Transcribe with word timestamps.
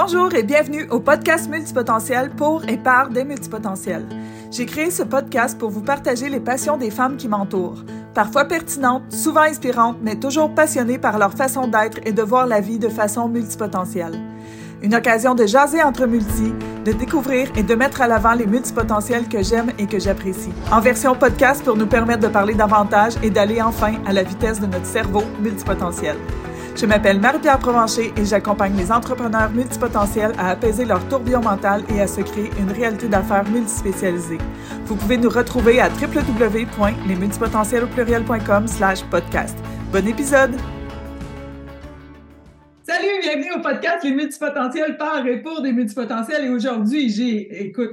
Bonjour 0.00 0.32
et 0.32 0.44
bienvenue 0.44 0.86
au 0.90 1.00
podcast 1.00 1.50
Multipotentiel 1.50 2.30
pour 2.30 2.62
et 2.68 2.76
par 2.76 3.08
des 3.08 3.24
multipotentiels. 3.24 4.06
J'ai 4.52 4.64
créé 4.64 4.92
ce 4.92 5.02
podcast 5.02 5.58
pour 5.58 5.70
vous 5.70 5.80
partager 5.80 6.28
les 6.28 6.38
passions 6.38 6.76
des 6.76 6.92
femmes 6.92 7.16
qui 7.16 7.26
m'entourent. 7.26 7.82
Parfois 8.14 8.44
pertinentes, 8.44 9.12
souvent 9.12 9.40
inspirantes, 9.40 9.96
mais 10.00 10.14
toujours 10.14 10.54
passionnées 10.54 11.00
par 11.00 11.18
leur 11.18 11.32
façon 11.32 11.66
d'être 11.66 11.98
et 12.06 12.12
de 12.12 12.22
voir 12.22 12.46
la 12.46 12.60
vie 12.60 12.78
de 12.78 12.88
façon 12.88 13.28
multipotentielle. 13.28 14.16
Une 14.82 14.94
occasion 14.94 15.34
de 15.34 15.46
jaser 15.46 15.82
entre 15.82 16.06
multi, 16.06 16.52
de 16.84 16.92
découvrir 16.92 17.50
et 17.56 17.64
de 17.64 17.74
mettre 17.74 18.00
à 18.00 18.06
l'avant 18.06 18.34
les 18.34 18.46
multipotentiels 18.46 19.28
que 19.28 19.42
j'aime 19.42 19.72
et 19.80 19.86
que 19.86 19.98
j'apprécie. 19.98 20.52
En 20.70 20.80
version 20.80 21.16
podcast 21.16 21.64
pour 21.64 21.76
nous 21.76 21.88
permettre 21.88 22.20
de 22.20 22.28
parler 22.28 22.54
davantage 22.54 23.14
et 23.24 23.30
d'aller 23.30 23.60
enfin 23.60 23.94
à 24.06 24.12
la 24.12 24.22
vitesse 24.22 24.60
de 24.60 24.66
notre 24.66 24.86
cerveau 24.86 25.24
multipotentiel. 25.42 26.16
Je 26.80 26.86
m'appelle 26.86 27.18
Marie-Pierre 27.18 27.58
Provencher 27.58 28.12
et 28.16 28.24
j'accompagne 28.24 28.76
les 28.76 28.92
entrepreneurs 28.92 29.50
multipotentiels 29.50 30.30
à 30.38 30.50
apaiser 30.50 30.84
leur 30.84 31.08
tourbillon 31.08 31.40
mental 31.40 31.82
et 31.92 32.00
à 32.00 32.06
se 32.06 32.20
créer 32.20 32.52
une 32.56 32.70
réalité 32.70 33.08
d'affaires 33.08 33.42
multispécialisée. 33.50 34.38
Vous 34.84 34.94
pouvez 34.94 35.16
nous 35.16 35.28
retrouver 35.28 35.80
à 35.80 35.88
www.lesmultipotentiels 35.88 37.88
slash 38.68 39.02
podcast. 39.06 39.58
Bon 39.90 40.06
épisode! 40.06 40.54
Salut, 42.84 43.22
bienvenue 43.22 43.54
au 43.56 43.60
podcast 43.60 44.04
Les 44.04 44.12
multipotentiels 44.12 44.96
par 44.96 45.26
et 45.26 45.42
pour 45.42 45.62
des 45.62 45.72
multipotentiels. 45.72 46.44
Et 46.44 46.48
aujourd'hui, 46.48 47.10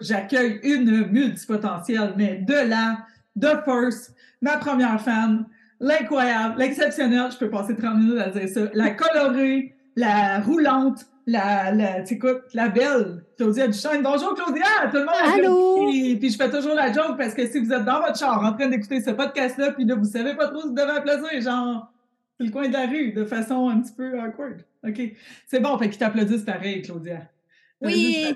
j'accueille 0.01 0.59
une 0.61 1.07
multipotentielle, 1.07 2.13
mais 2.17 2.35
de 2.47 2.69
la, 2.69 2.99
de 3.35 3.49
first, 3.65 4.13
ma 4.43 4.57
première 4.57 5.01
fan, 5.01 5.47
l'incroyable, 5.79 6.59
l'exceptionnel, 6.59 7.31
je 7.31 7.37
peux 7.37 7.49
passer 7.49 7.75
30 7.75 7.97
minutes 7.97 8.19
à 8.19 8.29
dire 8.29 8.47
ça, 8.47 8.61
la 8.73 8.91
colorée, 8.91 9.75
la 9.95 10.39
roulante, 10.39 11.05
la, 11.27 11.71
la, 11.71 12.03
la 12.53 12.69
belle 12.69 13.23
Claudia 13.37 13.67
Duchesne. 13.67 14.03
Bonjour 14.03 14.35
Claudia, 14.35 14.89
tout 14.91 14.97
le 14.97 15.05
monde. 15.05 15.33
Allô? 15.33 15.87
Puis, 15.89 16.15
puis, 16.17 16.29
je 16.29 16.37
fais 16.37 16.49
toujours 16.49 16.75
la 16.75 16.91
joke 16.91 17.17
parce 17.17 17.33
que 17.33 17.47
si 17.47 17.59
vous 17.59 17.73
êtes 17.73 17.83
dans 17.83 18.01
votre 18.01 18.17
char 18.17 18.43
en 18.43 18.53
train 18.53 18.67
d'écouter 18.67 19.01
ce 19.01 19.11
podcast-là, 19.11 19.71
puis 19.71 19.85
là, 19.85 19.95
vous 19.95 20.05
savez 20.05 20.35
pas 20.35 20.47
trop 20.47 20.59
ce 20.59 20.63
que 20.63 20.69
vous 20.69 20.75
devez 20.75 20.91
applaudir, 20.91 21.41
genre, 21.41 21.91
c'est 22.37 22.45
le 22.45 22.51
coin 22.51 22.67
de 22.67 22.73
la 22.73 22.85
rue, 22.85 23.11
de 23.13 23.25
façon 23.25 23.69
un 23.69 23.81
petit 23.81 23.93
peu 23.93 24.19
awkward. 24.19 24.61
OK? 24.87 25.01
C'est 25.47 25.59
bon, 25.59 25.77
fait 25.77 25.89
qu'ils 25.89 25.97
t'applaudissent 25.97 26.43
pareil, 26.43 26.81
Claudia. 26.81 27.21
Oui. 27.81 28.27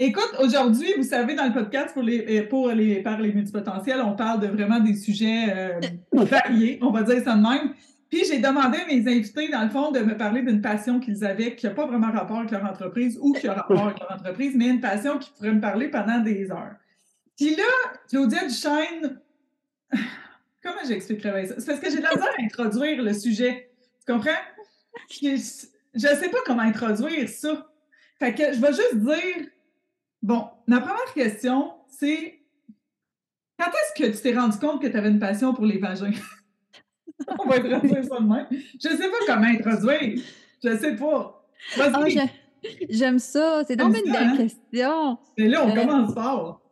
Écoute, 0.00 0.30
aujourd'hui, 0.38 0.94
vous 0.96 1.02
savez, 1.02 1.34
dans 1.34 1.46
le 1.46 1.52
podcast 1.52 1.92
pour 1.92 2.04
les, 2.04 2.42
pour 2.42 2.68
les, 2.68 3.02
multipotentiels, 3.34 4.00
on 4.00 4.14
parle 4.14 4.40
de 4.40 4.46
vraiment 4.46 4.78
des 4.78 4.94
sujets 4.94 5.46
euh, 5.50 5.80
variés, 6.12 6.78
on 6.82 6.92
va 6.92 7.02
dire 7.02 7.20
ça 7.24 7.34
de 7.34 7.42
même. 7.42 7.74
Puis 8.08 8.24
j'ai 8.24 8.38
demandé 8.38 8.78
à 8.78 8.86
mes 8.86 9.00
invités, 9.08 9.48
dans 9.48 9.64
le 9.64 9.70
fond, 9.70 9.90
de 9.90 9.98
me 9.98 10.16
parler 10.16 10.42
d'une 10.42 10.60
passion 10.60 11.00
qu'ils 11.00 11.24
avaient 11.24 11.56
qui 11.56 11.66
n'a 11.66 11.72
pas 11.72 11.84
vraiment 11.84 12.12
rapport 12.12 12.38
avec 12.38 12.52
leur 12.52 12.64
entreprise 12.64 13.18
ou 13.20 13.32
qui 13.32 13.48
a 13.48 13.54
rapport 13.54 13.86
avec 13.86 13.98
leur 13.98 14.12
entreprise, 14.12 14.52
mais 14.54 14.68
une 14.68 14.80
passion 14.80 15.18
qui 15.18 15.32
pourrait 15.32 15.54
me 15.54 15.60
parler 15.60 15.88
pendant 15.88 16.20
des 16.20 16.48
heures. 16.52 16.76
Puis 17.36 17.56
là, 17.56 17.64
Claudia 18.08 18.46
Duchesne, 18.46 19.20
comment 20.62 20.84
j'expliquerais 20.86 21.46
ça? 21.46 21.54
C'est 21.58 21.66
parce 21.66 21.80
que 21.80 21.90
j'ai 21.90 21.96
de 21.96 22.02
la 22.02 23.02
le 23.02 23.12
sujet. 23.14 23.72
Tu 24.06 24.12
comprends? 24.12 24.30
je 25.20 25.28
ne 25.28 26.14
sais 26.14 26.28
pas 26.28 26.38
comment 26.46 26.62
introduire 26.62 27.28
ça. 27.28 27.66
Fait 28.20 28.32
que 28.32 28.52
je 28.52 28.60
vais 28.60 28.72
juste 28.72 28.96
dire 28.96 29.48
Bon, 30.22 30.48
ma 30.66 30.80
première 30.80 31.12
question, 31.14 31.72
c'est 31.88 32.40
quand 33.58 33.68
est-ce 33.68 34.02
que 34.02 34.16
tu 34.16 34.22
t'es 34.22 34.38
rendu 34.38 34.58
compte 34.58 34.80
que 34.80 34.86
tu 34.86 34.96
avais 34.96 35.10
une 35.10 35.18
passion 35.18 35.54
pour 35.54 35.64
les 35.64 35.78
vagins? 35.78 36.12
On 37.38 37.48
va 37.48 37.56
introduire 37.56 38.04
ça 38.04 38.20
de 38.20 38.26
même. 38.26 38.46
Je 38.50 38.88
ne 38.88 38.96
sais 38.96 39.10
pas 39.10 39.16
comment 39.26 39.46
introduire. 39.46 40.22
Je 40.62 40.68
ne 40.68 40.76
sais 40.76 40.96
pas. 40.96 41.48
Oh, 41.78 41.82
J'aime 42.88 43.18
ça. 43.18 43.62
C'est 43.66 43.76
donc 43.76 43.96
une 43.96 44.12
belle 44.12 44.28
hein? 44.28 44.36
question. 44.36 45.18
Mais 45.36 45.48
là, 45.48 45.64
on 45.64 45.70
euh, 45.70 45.74
commence 45.74 46.14
fort. 46.14 46.62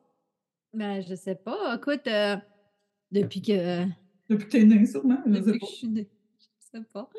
Ben, 0.72 1.02
je 1.02 1.14
sais 1.14 1.34
pas. 1.34 1.76
Écoute, 1.76 2.06
euh, 2.06 2.36
depuis 3.10 3.42
que. 3.42 3.84
Depuis 4.28 4.46
que 4.46 4.50
tu 4.50 4.60
es 4.60 4.64
née, 4.64 4.86
sûrement. 4.86 5.18
Je 5.26 5.32
depuis 5.32 5.44
sais 5.44 5.58
pas. 5.58 5.66
Que 5.66 5.72
je 5.72 5.76
suis 5.76 5.88
née. 5.88 6.08
Je 6.38 6.78
sais 6.78 6.84
pas. 6.92 7.10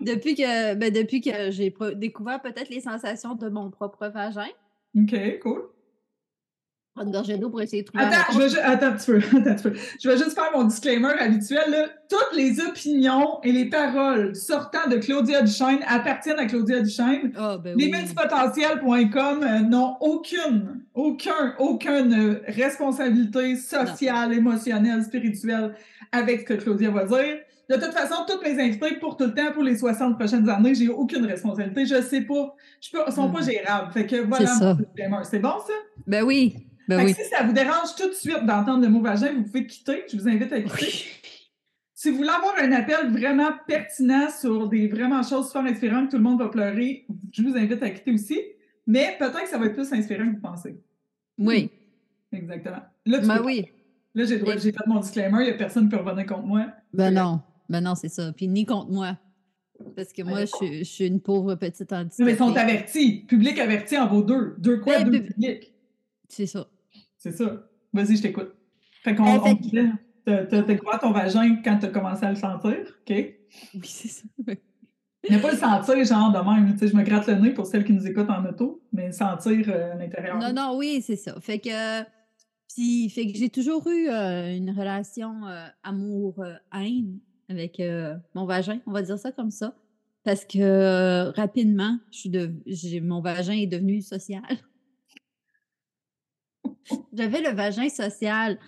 Depuis 0.00 0.34
que, 0.34 0.74
ben, 0.74 0.92
depuis 0.92 1.20
que 1.20 1.50
j'ai 1.50 1.74
découvert 1.96 2.40
peut-être 2.42 2.68
les 2.68 2.80
sensations 2.80 3.34
de 3.34 3.48
mon 3.48 3.70
propre 3.70 4.08
vagin. 4.08 4.48
OK, 5.02 5.38
cool. 5.40 5.62
Une 7.00 7.12
gorgée 7.12 7.38
d'eau 7.38 7.48
pour 7.48 7.62
essayer 7.62 7.82
de 7.82 7.88
trouver. 7.88 8.04
Attends, 8.04 8.32
je 8.32 8.38
vais, 8.38 8.60
attends, 8.60 8.86
un 8.86 8.92
petit 8.92 9.06
peu, 9.06 9.18
attends 9.36 9.50
un 9.50 9.54
petit 9.54 9.62
peu. 9.62 9.74
Je 10.02 10.08
vais 10.08 10.16
juste 10.16 10.32
faire 10.32 10.50
mon 10.52 10.64
disclaimer 10.64 11.12
habituel. 11.18 11.70
Là. 11.70 11.86
Toutes 12.08 12.36
les 12.36 12.60
opinions 12.60 13.40
et 13.42 13.52
les 13.52 13.66
paroles 13.66 14.34
sortant 14.34 14.88
de 14.90 14.96
Claudia 14.96 15.42
Duchesne 15.42 15.80
appartiennent 15.86 16.38
à 16.38 16.46
Claudia 16.46 16.80
Duchesne. 16.80 17.32
Oh, 17.38 17.56
ben 17.62 17.76
les 17.76 17.88
multipotentiels.com 17.90 19.42
euh, 19.42 19.60
n'ont 19.60 19.96
aucune, 20.00 20.82
aucun, 20.94 21.54
aucune 21.58 22.40
responsabilité 22.48 23.56
sociale, 23.56 24.32
émotionnelle, 24.32 25.04
spirituelle 25.04 25.74
avec 26.10 26.40
ce 26.40 26.44
que 26.46 26.54
Claudia 26.54 26.90
va 26.90 27.04
dire. 27.04 27.38
De 27.68 27.74
toute 27.74 27.92
façon, 27.92 28.24
toutes 28.26 28.42
mes 28.42 28.58
invités 28.62 28.96
pour 28.98 29.16
tout 29.16 29.26
le 29.26 29.34
temps, 29.34 29.52
pour 29.52 29.62
les 29.62 29.76
60 29.76 30.18
prochaines 30.18 30.48
années, 30.48 30.74
j'ai 30.74 30.88
aucune 30.88 31.26
responsabilité. 31.26 31.84
Je 31.84 32.00
sais 32.00 32.22
pas. 32.22 32.54
Je 32.80 32.90
peux, 32.90 33.10
sont 33.10 33.30
pas 33.30 33.42
mm. 33.42 33.50
gérables. 33.50 33.92
Fait 33.92 34.06
que 34.06 34.16
voilà 34.16 34.46
C'est 35.24 35.38
bon, 35.38 35.58
ça? 35.66 35.74
Ben 36.06 36.24
oui. 36.24 36.66
Ben 36.88 37.04
oui. 37.04 37.12
Si 37.12 37.24
ça 37.28 37.42
vous 37.44 37.52
dérange 37.52 37.94
tout 37.96 38.08
de 38.08 38.14
suite 38.14 38.46
d'entendre 38.46 38.82
le 38.82 38.88
mot 38.88 39.02
vagin, 39.02 39.34
vous 39.34 39.42
pouvez 39.42 39.66
quitter. 39.66 40.04
Je 40.10 40.16
vous 40.16 40.26
invite 40.26 40.50
à 40.50 40.60
quitter. 40.62 41.04
Si 41.92 42.10
vous 42.10 42.18
voulez 42.18 42.30
avoir 42.30 42.54
un 42.58 42.72
appel 42.72 43.10
vraiment 43.10 43.50
pertinent 43.66 44.30
sur 44.30 44.68
des 44.68 44.88
vraiment 44.88 45.22
choses 45.22 45.48
super 45.48 45.64
inspirantes 45.64 46.06
que 46.06 46.10
tout 46.12 46.16
le 46.16 46.22
monde 46.22 46.38
va 46.38 46.48
pleurer, 46.48 47.04
je 47.32 47.42
vous 47.42 47.56
invite 47.56 47.82
à 47.82 47.90
quitter 47.90 48.12
aussi. 48.12 48.40
Mais 48.86 49.16
peut-être 49.18 49.42
que 49.42 49.48
ça 49.48 49.58
va 49.58 49.66
être 49.66 49.74
plus 49.74 49.92
inspirant 49.92 50.26
que 50.26 50.36
vous 50.36 50.40
pensez. 50.40 50.80
Oui. 51.36 51.70
Exactement. 52.32 52.82
Là, 53.04 53.18
ben 53.18 53.42
oui. 53.44 53.66
Là, 54.14 54.24
j'ai 54.24 54.38
fait 54.38 54.86
mon 54.86 55.00
disclaimer, 55.00 55.40
il 55.40 55.46
n'y 55.46 55.50
a 55.50 55.54
personne 55.54 55.88
qui 55.88 55.96
peut 55.96 56.02
revenir 56.02 56.24
contre 56.24 56.46
moi. 56.46 56.66
Ben 56.94 57.10
non. 57.12 57.40
Ben 57.68 57.80
non, 57.80 57.94
c'est 57.94 58.08
ça. 58.08 58.32
Puis 58.32 58.48
ni 58.48 58.64
contre 58.64 58.90
moi. 58.90 59.18
Parce 59.94 60.12
que 60.12 60.22
moi, 60.22 60.44
je, 60.44 60.82
suis 60.82 61.06
une 61.06 61.20
pauvre 61.20 61.54
petite 61.54 61.92
entité. 61.92 62.24
Mais 62.24 62.32
ils 62.32 62.38
sont 62.38 62.54
avertis. 62.56 63.24
Public 63.28 63.58
averti 63.58 63.96
en 63.96 64.08
vaut 64.08 64.22
deux. 64.22 64.56
Deux 64.58 64.80
quoi? 64.80 64.98
Ben, 64.98 65.10
deux 65.10 65.22
publics. 65.22 65.72
C'est 66.28 66.46
ça. 66.46 66.66
C'est 67.16 67.32
ça. 67.32 67.68
Vas-y, 67.92 68.16
je 68.16 68.22
t'écoute. 68.22 68.54
Fait 69.02 69.14
qu'on 69.14 69.24
on 69.24 69.54
disait, 69.54 69.90
t'as 70.24 70.76
quoi 70.76 70.98
ton 70.98 71.12
vagin 71.12 71.62
quand 71.62 71.78
t'as 71.78 71.88
commencé 71.88 72.24
à 72.24 72.30
le 72.30 72.36
sentir? 72.36 72.76
OK? 73.08 73.16
Oui, 73.74 73.80
c'est 73.84 74.08
ça. 74.08 74.22
Mais 75.28 75.40
pas 75.40 75.52
le 75.52 75.56
sentir 75.56 76.04
genre 76.04 76.32
de 76.32 76.38
même. 76.38 76.72
Tu 76.72 76.78
sais, 76.78 76.88
je 76.88 76.96
me 76.96 77.02
gratte 77.02 77.26
le 77.26 77.34
nez 77.34 77.50
pour 77.50 77.66
celles 77.66 77.84
qui 77.84 77.92
nous 77.92 78.06
écoutent 78.06 78.30
en 78.30 78.44
auto, 78.44 78.82
mais 78.92 79.06
le 79.06 79.12
sentir 79.12 79.66
euh, 79.68 79.92
à 79.92 79.96
l'intérieur. 79.96 80.38
Non, 80.38 80.52
non, 80.52 80.76
oui, 80.76 81.02
c'est 81.04 81.16
ça. 81.16 81.38
Fait 81.40 81.58
que 81.58 82.02
puis, 82.78 83.10
fait 83.10 83.26
que 83.26 83.36
j'ai 83.36 83.48
toujours 83.48 83.88
eu 83.88 84.08
euh, 84.08 84.54
une 84.56 84.70
relation 84.70 85.46
euh, 85.46 85.66
amour-haine 85.82 87.18
avec 87.48 87.80
euh, 87.80 88.16
mon 88.34 88.44
vagin, 88.44 88.80
on 88.86 88.92
va 88.92 89.02
dire 89.02 89.18
ça 89.18 89.32
comme 89.32 89.50
ça. 89.50 89.74
Parce 90.24 90.44
que 90.44 91.30
rapidement, 91.36 91.98
suis 92.10 92.28
de, 92.28 92.52
mon 93.00 93.20
vagin 93.20 93.54
est 93.54 93.66
devenu 93.66 94.02
social. 94.02 94.42
J'avais 97.12 97.40
le 97.40 97.50
vagin 97.54 97.88
social. 97.88 98.58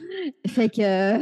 Fait 0.47 0.71
que. 0.71 1.19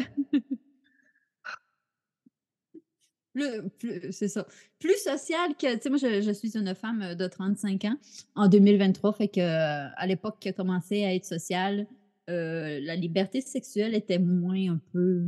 plus, 3.78 4.12
c'est 4.12 4.28
ça. 4.28 4.46
Plus 4.78 4.96
social 5.02 5.54
que. 5.58 5.75
Tu 5.75 5.80
sais, 5.82 5.88
moi, 5.88 5.98
je, 5.98 6.22
je, 6.22 6.30
suis 6.32 6.56
une 6.56 6.75
femme 6.75 7.14
de 7.14 7.26
35 7.26 7.84
ans 7.86 7.96
en 8.36 8.48
2023. 8.48 9.12
Fait 9.14 9.28
que 9.28 9.40
à 9.40 10.06
l'époque 10.06 10.38
qui 10.40 10.48
a 10.48 10.52
commencé 10.52 11.04
à 11.04 11.14
être 11.14 11.25
sociale, 11.25 11.88
euh, 12.28 12.78
la 12.82 12.94
liberté 12.94 13.40
sexuelle 13.40 13.94
était 13.94 14.19
moins 14.19 14.75
un 14.75 14.80
peu 14.92 15.22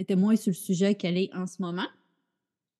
était 0.00 0.16
moins 0.16 0.36
sur 0.36 0.50
le 0.50 0.56
sujet 0.56 0.94
qu'elle 0.94 1.16
est 1.16 1.34
en 1.34 1.46
ce 1.46 1.60
moment. 1.60 1.86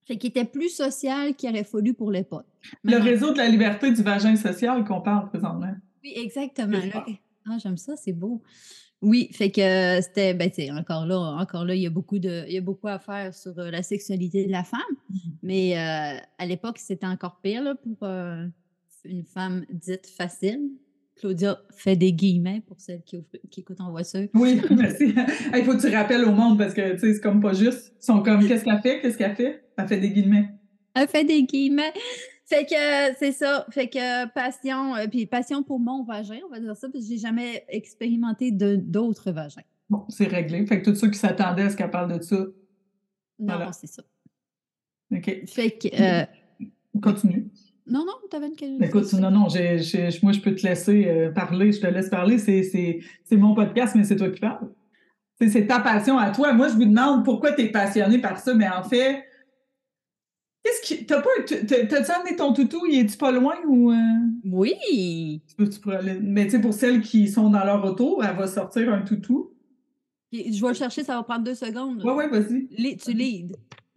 Fait 0.05 0.17
qu'il 0.17 0.31
était 0.31 0.45
plus 0.45 0.71
social 0.71 1.35
qu'il 1.35 1.51
aurait 1.51 1.65
fallu 1.65 1.95
pour 1.95 2.11
l'époque. 2.11 2.47
Le 2.83 2.97
réseau 2.97 3.33
de 3.33 3.39
la 3.39 3.49
liberté 3.49 3.93
du 3.93 4.03
vagin 4.03 4.37
social 4.37 4.85
qu'on 4.85 5.01
parle 5.01 5.29
présentement. 5.29 5.75
Oui, 6.03 6.15
exactement. 6.17 6.79
ah, 7.47 7.59
j'aime 7.63 7.77
ça, 7.77 7.97
c'est 7.97 8.13
beau. 8.13 8.43
Oui, 9.03 9.31
fait 9.33 9.51
que 9.51 10.01
c'était, 10.03 10.35
ben, 10.35 10.51
encore 10.73 11.07
là, 11.07 11.19
encore 11.39 11.65
là, 11.65 11.75
il 11.75 11.81
y 11.81 11.87
a 11.87 11.91
beaucoup 11.91 12.19
de, 12.19 12.45
il 12.49 12.55
y 12.55 12.59
a 12.59 12.61
beaucoup 12.61 12.89
à 12.89 12.99
faire 12.99 13.33
sur 13.35 13.59
euh, 13.59 13.71
la 13.71 13.83
sexualité 13.83 14.45
de 14.47 14.53
la 14.53 14.65
femme. 14.65 14.81
Mm-hmm. 15.11 15.33
Mais 15.43 15.79
euh, 15.79 16.21
à 16.39 16.47
l'époque, 16.47 16.79
c'était 16.79 17.07
encore 17.07 17.41
pire 17.41 17.77
pour 17.83 18.07
une 19.05 19.25
femme 19.25 19.65
dite 19.71 20.07
facile. 20.07 20.71
Claudia 21.21 21.61
fait 21.77 21.97
des 21.97 22.13
guillemets 22.15 22.63
pour 22.67 22.81
celles 22.81 23.03
qui, 23.03 23.23
écoutent 23.59 23.81
en 23.81 23.91
voiture. 23.91 24.27
Oui, 24.35 24.61
merci. 24.71 25.15
Il 25.55 25.65
faut 25.65 25.77
que 25.77 25.87
tu 25.87 25.95
rappelles 25.95 26.25
au 26.25 26.33
monde 26.33 26.57
parce 26.57 26.73
que 26.73 26.97
c'est 26.97 27.21
comme 27.21 27.41
pas 27.41 27.53
juste. 27.53 27.93
Ils 28.01 28.05
sont 28.05 28.23
comme 28.23 28.47
qu'est-ce 28.47 28.65
qu'elle 28.65 28.81
fait? 28.81 29.01
Qu'est-ce 29.01 29.19
qu'elle 29.19 29.37
fait? 29.37 29.63
Elle 29.77 29.87
fait 29.87 30.01
des 30.01 30.11
guillemets. 30.11 30.49
Elle 30.95 31.09
fait 31.09 31.25
des 31.25 31.43
guillemets. 31.43 31.93
Fait 32.47 32.65
que 32.65 33.17
c'est 33.19 33.33
ça. 33.33 33.67
Fait 33.71 33.89
que 33.89 34.27
passion, 34.33 34.97
euh, 34.97 35.07
puis 35.09 35.27
passion 35.27 35.63
pour 35.63 35.79
mon 35.79 36.05
vagin, 36.05 36.41
on 36.47 36.51
va 36.51 36.59
dire 36.59 36.75
ça, 36.75 36.89
parce 36.89 37.05
que 37.05 37.11
j'ai 37.11 37.19
jamais 37.19 37.65
expérimenté 37.69 38.51
d'autres 38.51 39.31
vagins. 39.31 39.63
Bon, 39.91 40.07
c'est 40.09 40.27
réglé. 40.27 40.67
Fait 40.67 40.81
que 40.81 40.91
tous 40.91 40.97
ceux 40.97 41.11
qui 41.11 41.19
s'attendaient 41.19 41.65
à 41.65 41.71
ce 41.71 41.77
qu'elle 41.77 41.91
parle 41.91 42.19
de 42.19 42.23
ça. 42.23 42.47
Non, 43.39 43.73
c'est 43.73 43.89
ça. 43.89 44.03
OK. 45.13 45.47
Fait 45.47 45.71
que. 45.71 45.89
Euh, 46.01 46.25
Continue. 47.01 47.51
Non, 47.87 48.05
non, 48.05 48.15
tu 48.31 48.37
avais 48.37 48.47
une 48.47 48.57
question. 48.57 48.81
Écoute, 48.81 49.13
non, 49.15 49.31
non, 49.31 49.47
moi, 50.23 50.33
je 50.33 50.41
peux 50.41 50.55
te 50.55 50.67
laisser 50.67 51.07
euh, 51.09 51.31
parler. 51.31 51.73
Je 51.73 51.81
te 51.81 51.87
laisse 51.87 52.09
parler. 52.09 52.39
C'est 52.39 53.37
mon 53.37 53.55
podcast, 53.55 53.95
mais 53.97 54.05
c'est 54.05 54.17
toi 54.17 54.31
qui 54.31 54.41
parles. 54.41 54.69
C'est 55.41 55.67
ta 55.67 55.81
passion 55.81 56.19
à 56.19 56.31
toi. 56.31 56.53
Moi, 56.53 56.69
je 56.69 56.75
vous 56.75 56.85
demande 56.85 57.25
pourquoi 57.25 57.53
tu 57.53 57.63
es 57.63 57.69
passionné 57.71 58.19
par 58.19 58.39
ça, 58.39 58.55
mais 58.55 58.69
en 58.69 58.83
fait, 58.83 59.25
qu'est-ce 60.63 60.83
qui. 60.83 61.07
T'as 61.07 61.23
pas. 61.23 61.31
T'as-tu 61.47 62.11
amené 62.11 62.37
ton 62.37 62.53
toutou? 62.53 62.85
Il 62.87 63.01
est-tu 63.01 63.17
pas 63.17 63.33
loin 63.33 63.57
ou. 63.67 63.91
Euh? 63.91 63.97
Oui! 64.45 65.43
mais 66.21 66.45
tu 66.45 66.51
sais, 66.51 66.61
pour 66.61 66.75
celles 66.75 67.01
qui 67.01 67.29
sont 67.29 67.49
dans 67.49 67.65
leur 67.65 67.83
auto, 67.85 68.21
elle 68.23 68.37
va 68.37 68.47
sortir 68.47 68.93
un 68.93 69.01
toutou. 69.01 69.55
Je 70.33 70.61
vais 70.61 70.69
le 70.69 70.75
chercher, 70.75 71.03
ça 71.03 71.17
va 71.17 71.23
prendre 71.23 71.45
deux 71.45 71.55
secondes. 71.55 72.03
Oui, 72.05 72.13
oui, 72.17 72.25
vas-y. 72.31 72.97
Tu 72.97 73.15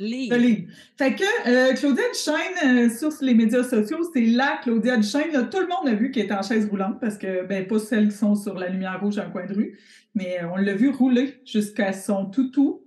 lead. 0.04 0.34
Lead. 0.34 0.68
Fait 0.98 1.16
que 1.16 1.24
euh, 1.48 1.74
Claudia 1.74 2.04
Duchesne, 2.12 2.68
euh, 2.68 2.90
sur 2.90 3.12
les 3.22 3.34
médias 3.34 3.64
sociaux, 3.64 4.00
c'est 4.14 4.22
là 4.22 4.60
Claudia 4.62 4.98
Duchesne. 4.98 5.32
Là, 5.32 5.44
tout 5.44 5.60
le 5.60 5.68
monde 5.68 5.88
a 5.88 5.94
vu 5.94 6.12
qu'elle 6.12 6.26
était 6.26 6.34
en 6.34 6.42
chaise 6.42 6.68
roulante 6.70 7.00
parce 7.00 7.18
que, 7.18 7.46
ben, 7.46 7.66
pas 7.66 7.80
celles 7.80 8.10
qui 8.10 8.16
sont 8.16 8.36
sur 8.36 8.58
la 8.58 8.70
lumière 8.70 9.00
rouge 9.02 9.18
le 9.18 9.32
coin 9.32 9.46
de 9.46 9.54
rue, 9.54 9.80
mais 10.16 10.40
euh, 10.42 10.48
on 10.54 10.58
l'a 10.58 10.74
vu 10.74 10.90
rouler 10.90 11.42
jusqu'à 11.46 11.94
son 11.94 12.26
toutou 12.26 12.82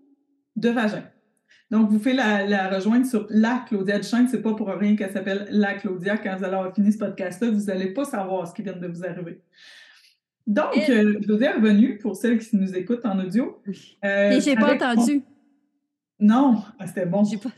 de 0.56 0.68
vagin. 0.70 1.04
Donc, 1.70 1.90
vous 1.90 1.98
faites 1.98 2.14
la, 2.14 2.68
rejoindre 2.68 3.06
sur 3.06 3.26
la 3.28 3.64
Claudia 3.66 3.98
Duchesne. 3.98 4.28
C'est 4.28 4.42
pas 4.42 4.54
pour 4.54 4.68
rien 4.68 4.94
qu'elle 4.94 5.12
s'appelle 5.12 5.48
la 5.50 5.74
Claudia. 5.74 6.16
Quand 6.16 6.36
vous 6.36 6.44
allez 6.44 6.54
avoir 6.54 6.74
fini 6.74 6.92
ce 6.92 6.98
podcast-là, 6.98 7.50
vous 7.50 7.64
n'allez 7.64 7.92
pas 7.92 8.04
savoir 8.04 8.46
ce 8.46 8.54
qui 8.54 8.62
vient 8.62 8.76
de 8.76 8.86
vous 8.86 9.04
arriver. 9.04 9.40
Donc, 10.46 10.74
Claudia 10.74 11.50
est 11.50 11.54
revenue 11.54 11.98
pour 11.98 12.14
celles 12.14 12.38
qui 12.38 12.56
nous 12.56 12.72
écoutent 12.76 13.04
en 13.04 13.18
audio. 13.18 13.60
Et 14.04 14.38
j'ai 14.40 14.54
pas 14.54 14.74
entendu. 14.74 15.24
Non, 16.18 16.62
ah, 16.78 16.86
c'était 16.86 17.06
bon. 17.06 17.24
J'ai 17.24 17.36
pas, 17.36 17.50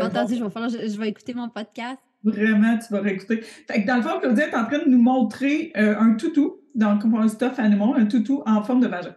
pas 0.00 0.06
entendu, 0.06 0.34
je 0.36 0.44
vais, 0.44 0.88
je, 0.88 0.98
vais 0.98 1.08
écouter 1.08 1.34
mon 1.34 1.48
podcast. 1.48 1.98
Vraiment, 2.24 2.76
tu 2.78 2.92
vas 2.92 3.00
réécouter. 3.00 3.42
Fait 3.42 3.82
que 3.82 3.86
dans 3.86 3.96
le 3.96 4.02
fond, 4.02 4.18
Claudia 4.20 4.48
est 4.48 4.54
en 4.54 4.64
train 4.66 4.78
de 4.78 4.88
nous 4.88 5.00
montrer 5.00 5.72
euh, 5.76 5.96
un 5.98 6.14
toutou, 6.14 6.56
donc 6.74 7.04
un 7.04 7.28
stuff 7.28 7.58
animal, 7.58 7.90
un 7.96 8.06
toutou 8.06 8.42
en 8.44 8.62
forme 8.62 8.80
de 8.80 8.88
vagin. 8.88 9.14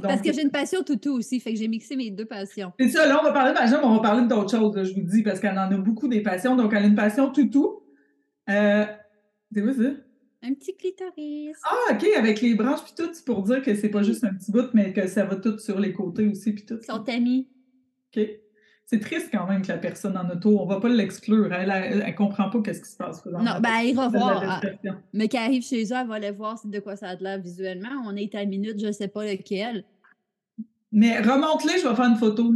Parce 0.00 0.20
que 0.20 0.32
j'ai 0.32 0.42
une 0.42 0.50
passion 0.50 0.82
toutou 0.82 1.16
aussi, 1.16 1.40
fait 1.40 1.52
que 1.52 1.58
j'ai 1.58 1.66
mixé 1.66 1.96
mes 1.96 2.10
deux 2.10 2.26
passions. 2.26 2.72
C'est 2.78 2.88
ça, 2.88 3.06
là, 3.06 3.18
on 3.20 3.24
va 3.24 3.32
parler 3.32 3.52
de 3.52 3.58
vagin, 3.58 3.78
mais 3.78 3.86
on 3.86 3.94
va 3.94 4.00
parler 4.00 4.28
d'autres 4.28 4.56
choses, 4.56 4.84
je 4.84 4.94
vous 4.94 5.06
dis, 5.06 5.22
parce 5.22 5.40
qu'elle 5.40 5.58
en 5.58 5.70
a 5.70 5.76
beaucoup 5.76 6.06
des 6.06 6.20
passions. 6.20 6.54
Donc, 6.54 6.72
elle 6.72 6.84
a 6.84 6.86
une 6.86 6.94
passion 6.94 7.30
toutou. 7.32 7.80
Euh, 8.48 8.84
c'est 9.52 9.62
quoi 9.62 9.72
ça? 9.74 9.90
Un 10.42 10.54
petit 10.54 10.76
clitoris. 10.76 11.56
Ah, 11.64 11.94
OK, 11.94 12.06
avec 12.16 12.40
les 12.40 12.54
branches 12.54 12.84
puis 12.84 12.92
tout, 12.96 13.10
pour 13.26 13.42
dire 13.42 13.60
que 13.60 13.74
c'est 13.74 13.88
pas 13.88 14.04
juste 14.04 14.22
un 14.22 14.32
petit 14.34 14.52
bout, 14.52 14.72
mais 14.72 14.92
que 14.92 15.08
ça 15.08 15.24
va 15.24 15.34
tout 15.34 15.58
sur 15.58 15.80
les 15.80 15.92
côtés 15.92 16.28
aussi 16.28 16.52
puis 16.52 16.64
tout. 16.64 16.78
Ils 16.80 16.86
sont 16.86 17.08
amis. 17.08 17.48
OK. 18.16 18.24
C'est 18.90 19.00
triste 19.00 19.28
quand 19.30 19.46
même 19.46 19.60
que 19.60 19.68
la 19.68 19.76
personne 19.76 20.16
en 20.16 20.26
auto, 20.30 20.58
on 20.58 20.64
va 20.64 20.80
pas 20.80 20.88
l'exclure. 20.88 21.52
Elle, 21.52 21.70
elle, 21.70 22.14
comprend 22.14 22.48
pas 22.48 22.62
qu'est-ce 22.62 22.80
qui 22.80 22.90
se 22.90 22.96
passe. 22.96 23.22
Non, 23.26 23.60
ben, 23.60 23.70
elle 23.80 23.88
ira 23.88 24.08
voir. 24.08 24.62
Mais 25.12 25.28
qu'elle 25.28 25.42
arrive 25.42 25.62
chez 25.62 25.84
eux, 25.84 25.94
elle 25.94 26.06
va 26.06 26.14
aller 26.14 26.30
voir 26.30 26.58
de 26.64 26.78
quoi 26.80 26.96
ça 26.96 27.10
a 27.10 27.14
l'air 27.16 27.38
visuellement. 27.38 27.90
On 28.06 28.16
est 28.16 28.34
à 28.34 28.46
minute, 28.46 28.80
je 28.80 28.90
sais 28.90 29.08
pas 29.08 29.26
lequel. 29.26 29.84
Mais 30.90 31.18
remonte-les, 31.20 31.80
je 31.80 31.86
vais 31.86 31.94
faire 31.94 32.06
une 32.06 32.16
photo. 32.16 32.50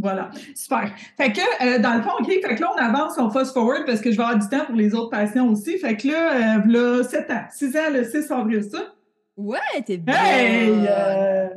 Voilà, 0.00 0.30
super. 0.54 0.94
Fait 1.16 1.32
que, 1.32 1.40
euh, 1.40 1.80
dans 1.80 1.94
le 1.94 2.02
fond, 2.02 2.12
OK, 2.20 2.28
fait 2.28 2.54
que 2.54 2.60
là, 2.60 2.70
on 2.72 2.78
avance, 2.78 3.14
on 3.18 3.30
fast 3.30 3.52
forward 3.52 3.84
parce 3.84 4.00
que 4.00 4.12
je 4.12 4.16
vais 4.16 4.22
avoir 4.22 4.38
du 4.38 4.48
temps 4.48 4.64
pour 4.64 4.76
les 4.76 4.94
autres 4.94 5.10
patients 5.10 5.48
aussi. 5.48 5.76
Fait 5.78 5.96
que 5.96 6.06
là, 6.06 6.58
euh, 6.58 6.62
là 6.66 7.02
7 7.02 7.30
ans, 7.32 7.44
6 7.50 7.76
ans, 7.76 7.90
le 7.92 8.04
6 8.04 8.30
avril, 8.30 8.62
ça. 8.62 8.94
Ouais, 9.36 9.58
t'es 9.84 9.96
bien. 9.96 10.14
Hey! 10.14 10.86
Euh, 10.88 11.48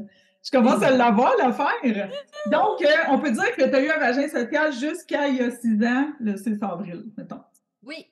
je 0.44 0.50
commence 0.50 0.82
à 0.82 0.92
l'avoir, 0.92 1.36
l'affaire. 1.38 2.10
Donc, 2.52 2.82
euh, 2.82 2.88
on 3.10 3.20
peut 3.20 3.32
dire 3.32 3.56
que 3.56 3.64
tu 3.64 3.76
as 3.76 3.84
eu 3.84 3.90
un 3.90 4.00
vagin 4.00 4.28
social 4.28 4.74
jusqu'à 4.74 5.28
il 5.28 5.36
y 5.38 5.42
a 5.42 5.52
six 5.52 5.84
ans, 5.86 6.10
le 6.20 6.36
6 6.36 6.58
avril, 6.62 7.06
mettons. 7.16 7.42
Oui, 7.84 8.08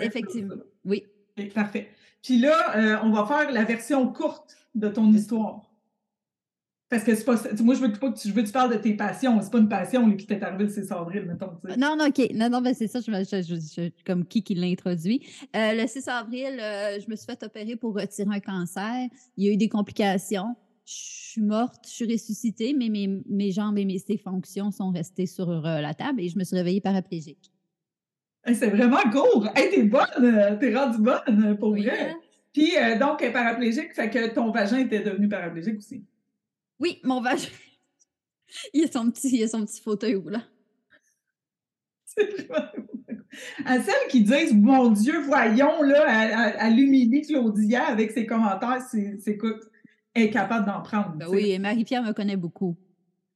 effectivement. 0.00 0.54
Oui. 0.84 1.06
parfait. 1.54 1.90
Puis 2.22 2.38
là, 2.38 2.76
euh, 2.76 2.98
on 3.02 3.10
va 3.10 3.26
faire 3.26 3.52
la 3.52 3.64
version 3.64 4.10
courte 4.12 4.56
de 4.74 4.88
ton 4.88 5.12
histoire. 5.12 5.68
Parce 6.88 7.04
que 7.04 7.14
c'est 7.14 7.24
pas. 7.24 7.36
Moi, 7.62 7.74
je 7.74 7.80
veux 7.80 7.92
pas 7.92 8.12
que 8.12 8.18
tu, 8.18 8.28
je 8.28 8.34
veux 8.34 8.42
que 8.42 8.46
tu 8.46 8.52
parles 8.52 8.70
de 8.70 8.76
tes 8.76 8.94
passions. 8.94 9.40
C'est 9.40 9.50
pas 9.50 9.58
une 9.58 9.68
passion 9.68 10.14
qui 10.14 10.26
t'est 10.26 10.42
arrivée 10.42 10.64
le 10.64 10.70
6 10.70 10.92
avril, 10.92 11.24
mettons. 11.24 11.58
Non, 11.78 11.96
non, 11.96 12.06
OK. 12.06 12.20
Non, 12.34 12.50
non, 12.50 12.60
ben 12.60 12.74
c'est 12.74 12.86
ça, 12.86 13.00
je, 13.00 13.90
comme 14.04 14.26
qui 14.26 14.42
qui 14.42 14.54
l'introduit. 14.54 15.26
Euh, 15.56 15.72
le 15.72 15.86
6 15.86 16.08
avril, 16.08 16.56
je 16.58 17.10
me 17.10 17.16
suis 17.16 17.26
fait 17.26 17.42
opérer 17.42 17.76
pour 17.76 17.94
retirer 17.94 18.28
un 18.30 18.40
cancer. 18.40 19.08
Il 19.38 19.44
y 19.44 19.48
a 19.48 19.52
eu 19.52 19.56
des 19.56 19.70
complications 19.70 20.54
je 20.84 20.94
suis 20.94 21.42
morte, 21.42 21.86
je 21.86 21.90
suis 21.90 22.12
ressuscitée, 22.12 22.74
mais 22.74 22.88
mes, 22.88 23.50
jambes 23.50 23.78
et 23.78 23.84
mes 23.84 23.98
fonctions 24.18 24.70
sont 24.70 24.90
restées 24.90 25.26
sur 25.26 25.48
euh, 25.48 25.80
la 25.80 25.94
table 25.94 26.20
et 26.20 26.28
je 26.28 26.38
me 26.38 26.44
suis 26.44 26.56
réveillée 26.56 26.80
paraplégique. 26.80 27.50
c'est 28.44 28.70
vraiment 28.70 29.02
cool! 29.10 29.48
Hey, 29.54 29.70
t'es 29.70 29.84
bonne! 29.84 30.58
T'es 30.60 30.74
rendue 30.74 31.00
bonne, 31.00 31.56
pour 31.58 31.70
vrai! 31.70 32.10
Hein? 32.10 32.16
Puis, 32.52 32.76
euh, 32.76 32.98
donc, 32.98 33.20
paraplégique, 33.32 33.94
fait 33.94 34.10
que 34.10 34.34
ton 34.34 34.50
vagin 34.50 34.78
était 34.78 35.00
devenu 35.00 35.28
paraplégique 35.28 35.78
aussi. 35.78 36.04
Oui, 36.78 37.00
mon 37.02 37.20
vagin. 37.20 37.48
il, 38.74 38.84
a 38.84 38.92
son 38.92 39.10
petit, 39.10 39.36
il 39.36 39.44
a 39.44 39.48
son 39.48 39.64
petit 39.64 39.80
fauteuil 39.80 40.16
roulant. 40.16 40.42
C'est 42.04 42.48
à 43.64 43.80
celles 43.80 44.08
qui 44.10 44.22
disent 44.22 44.52
Mon 44.52 44.90
Dieu, 44.90 45.20
voyons, 45.20 45.82
là, 45.82 46.04
à, 46.06 46.66
à, 46.66 46.70
Claudia 46.70 47.84
avec 47.84 48.10
ses 48.10 48.26
commentaires, 48.26 48.82
c'est 48.82 49.16
écoute, 49.26 49.62
est 50.14 50.30
capable 50.30 50.66
d'en 50.66 50.80
prendre. 50.80 51.14
Ben 51.16 51.26
oui, 51.28 51.50
et 51.50 51.58
Marie-Pierre 51.58 52.02
me 52.02 52.12
connaît 52.12 52.36
beaucoup. 52.36 52.76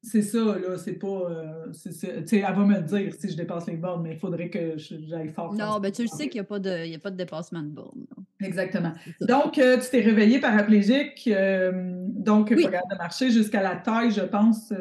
C'est 0.08 0.22
ça, 0.22 0.38
là, 0.38 0.78
c'est 0.78 0.92
pas. 0.92 1.08
Euh, 1.08 1.72
tu 1.72 1.92
sais, 1.92 2.24
elle 2.30 2.42
va 2.42 2.64
me 2.64 2.76
le 2.76 2.82
dire 2.82 3.12
si 3.18 3.28
je 3.28 3.36
dépasse 3.36 3.66
les 3.66 3.76
bornes, 3.76 4.02
mais 4.04 4.12
il 4.12 4.18
faudrait 4.18 4.50
que 4.50 4.76
j'aille 4.76 5.30
fort. 5.30 5.52
Non, 5.52 5.80
ben 5.80 5.90
tu 5.90 6.02
le 6.02 6.08
sais 6.08 6.28
qu'il 6.28 6.34
n'y 6.34 6.40
a, 6.40 6.44
pas 6.44 6.60
de, 6.60 6.94
a 6.94 6.98
pas 7.00 7.10
de 7.10 7.16
dépassement 7.16 7.62
de 7.62 7.70
bornes. 7.70 8.06
Exactement. 8.40 8.92
Donc, 9.22 9.58
euh, 9.58 9.80
tu 9.80 9.90
t'es 9.90 10.00
réveillé 10.02 10.38
paraplégique, 10.38 11.26
euh, 11.26 11.72
donc 12.08 12.52
oui. 12.54 12.68
pas 12.68 12.82
de 12.88 12.98
marcher 12.98 13.30
jusqu'à 13.30 13.62
la 13.62 13.74
taille, 13.74 14.12
je 14.12 14.20
pense. 14.20 14.72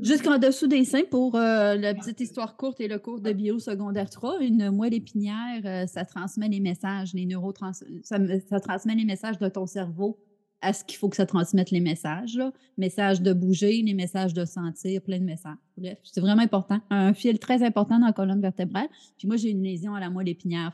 Jusqu'en 0.00 0.38
dessous 0.38 0.68
des 0.68 0.84
seins 0.86 1.04
pour 1.10 1.36
la 1.36 1.92
petite 1.92 2.20
histoire 2.20 2.56
courte 2.56 2.80
et 2.80 2.88
le 2.88 2.98
cours 2.98 3.20
de 3.20 3.32
bio 3.32 3.58
secondaire 3.58 4.08
3. 4.08 4.40
Une 4.40 4.70
moelle 4.70 4.94
épinière, 4.94 5.86
ça 5.86 6.06
transmet 6.06 6.48
les 6.48 6.60
messages, 6.60 7.12
les 7.12 7.26
neurotrans... 7.26 7.72
Ça, 8.02 8.16
ça 8.48 8.60
transmet 8.60 8.94
les 8.94 9.04
messages 9.04 9.38
de 9.38 9.48
ton 9.48 9.66
cerveau 9.66 10.18
à 10.62 10.72
ce 10.72 10.84
qu'il 10.84 10.96
faut 10.96 11.08
que 11.08 11.16
ça 11.16 11.26
transmette 11.26 11.70
les 11.70 11.80
messages. 11.80 12.40
Messages 12.78 13.20
de 13.20 13.32
bouger, 13.32 13.82
les 13.82 13.94
messages 13.94 14.32
de 14.32 14.44
sentir, 14.44 15.02
plein 15.02 15.18
de 15.18 15.24
messages. 15.24 15.56
Bref, 15.76 15.98
c'est 16.04 16.20
vraiment 16.20 16.42
important. 16.42 16.80
Un 16.90 17.12
fil 17.12 17.38
très 17.38 17.62
important 17.62 17.98
dans 17.98 18.06
la 18.06 18.12
colonne 18.12 18.40
vertébrale. 18.40 18.88
Puis 19.18 19.26
moi, 19.26 19.36
j'ai 19.36 19.50
une 19.50 19.62
lésion 19.62 19.94
à 19.94 20.00
la 20.00 20.08
moelle 20.08 20.28
épinière 20.28 20.72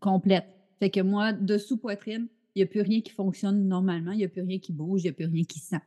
complète. 0.00 0.46
Fait 0.80 0.90
que 0.90 1.00
moi, 1.00 1.32
dessous 1.32 1.76
poitrine, 1.76 2.28
il 2.54 2.60
n'y 2.60 2.62
a 2.62 2.66
plus 2.66 2.80
rien 2.80 3.02
qui 3.02 3.12
fonctionne 3.12 3.68
normalement, 3.68 4.12
il 4.12 4.18
n'y 4.18 4.24
a 4.24 4.28
plus 4.28 4.42
rien 4.42 4.58
qui 4.58 4.72
bouge, 4.72 5.02
il 5.02 5.04
n'y 5.04 5.10
a 5.10 5.12
plus 5.12 5.26
rien 5.26 5.44
qui 5.44 5.58
sent. 5.58 5.82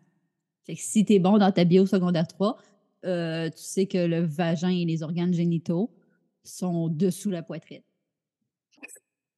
Fait 0.66 0.76
que 0.76 0.82
si 0.82 1.04
tu 1.04 1.14
es 1.14 1.20
bon 1.20 1.40
dans 1.40 1.52
ta 1.52 1.66
bio 1.66 1.88
secondaire 1.88 2.28
3, 2.28 2.58
euh, 3.06 3.50
tu 3.50 3.64
sais 3.64 3.88
que 3.88 3.98
le 3.98 4.22
vagin 4.22 4.70
et 4.70 4.86
les 4.86 5.02
organes 5.02 5.34
génitaux 5.34 5.92
sont 6.44 6.88
dessous 6.88 7.32
la 7.32 7.42
poitrine. 7.42 7.82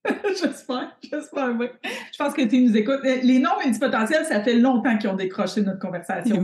j'espère, 0.41 0.97
j'espère, 1.01 1.55
oui. 1.59 1.67
Je 2.11 2.17
pense 2.17 2.33
que 2.33 2.41
tu 2.41 2.59
nous 2.59 2.75
écoutes. 2.75 3.01
Euh, 3.05 3.17
les 3.21 3.39
noms 3.39 3.51
multipotentiels, 3.63 4.25
ça 4.25 4.41
fait 4.41 4.55
longtemps 4.55 4.97
qu'ils 4.97 5.09
ont 5.09 5.15
décroché 5.15 5.61
notre 5.61 5.79
conversation. 5.79 6.43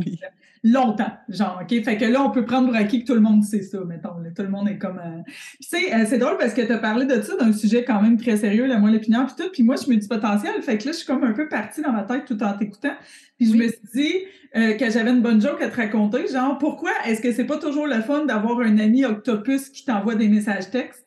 Longtemps, 0.63 1.11
genre, 1.29 1.61
OK? 1.61 1.83
Fait 1.83 1.97
que 1.97 2.05
là, 2.05 2.21
on 2.21 2.31
peut 2.31 2.45
prendre 2.45 2.67
pour 2.67 2.75
acquis 2.75 3.01
que 3.01 3.07
tout 3.07 3.13
le 3.13 3.21
monde 3.21 3.43
sait 3.43 3.61
ça, 3.61 3.79
mettons. 3.85 4.09
tout 4.35 4.41
le 4.41 4.49
monde 4.49 4.67
est 4.69 4.77
comme... 4.77 4.99
Euh, 4.99 5.21
tu 5.61 5.67
sais, 5.69 5.93
euh, 5.93 6.05
c'est 6.07 6.17
drôle 6.17 6.37
parce 6.37 6.53
que 6.53 6.61
tu 6.61 6.71
as 6.71 6.77
parlé 6.77 7.05
de 7.05 7.21
ça, 7.21 7.35
d'un 7.37 7.53
sujet 7.53 7.83
quand 7.83 8.01
même 8.01 8.17
très 8.17 8.37
sérieux, 8.37 8.65
la 8.65 8.77
moelle 8.77 8.95
épinière, 8.95 9.25
puis 9.27 9.43
tout. 9.43 9.51
Puis 9.51 9.63
moi, 9.63 9.75
je 9.75 9.83
suis 9.83 9.91
multipotentielle. 9.91 10.61
Fait 10.61 10.77
que 10.77 10.85
là, 10.85 10.91
je 10.91 10.97
suis 10.97 11.07
comme 11.07 11.23
un 11.23 11.33
peu 11.33 11.47
partie 11.47 11.81
dans 11.81 11.91
ma 11.91 12.03
tête 12.03 12.25
tout 12.25 12.41
en 12.43 12.53
t'écoutant. 12.53 12.95
Puis 13.37 13.51
je 13.51 13.57
me 13.57 13.67
suis 13.67 13.79
dit 13.93 14.13
que 14.53 14.89
j'avais 14.89 15.11
une 15.11 15.21
bonne 15.21 15.39
joke 15.39 15.61
à 15.61 15.69
te 15.69 15.75
raconter. 15.75 16.27
Genre, 16.27 16.57
pourquoi 16.57 16.91
est-ce 17.05 17.21
que 17.21 17.31
c'est 17.31 17.45
pas 17.45 17.57
toujours 17.57 17.85
le 17.85 18.01
fun 18.01 18.25
d'avoir 18.25 18.59
un 18.61 18.79
ami 18.79 19.05
octopus 19.05 19.69
qui 19.69 19.85
t'envoie 19.85 20.15
des 20.15 20.27
messages 20.27 20.71
textes? 20.71 21.05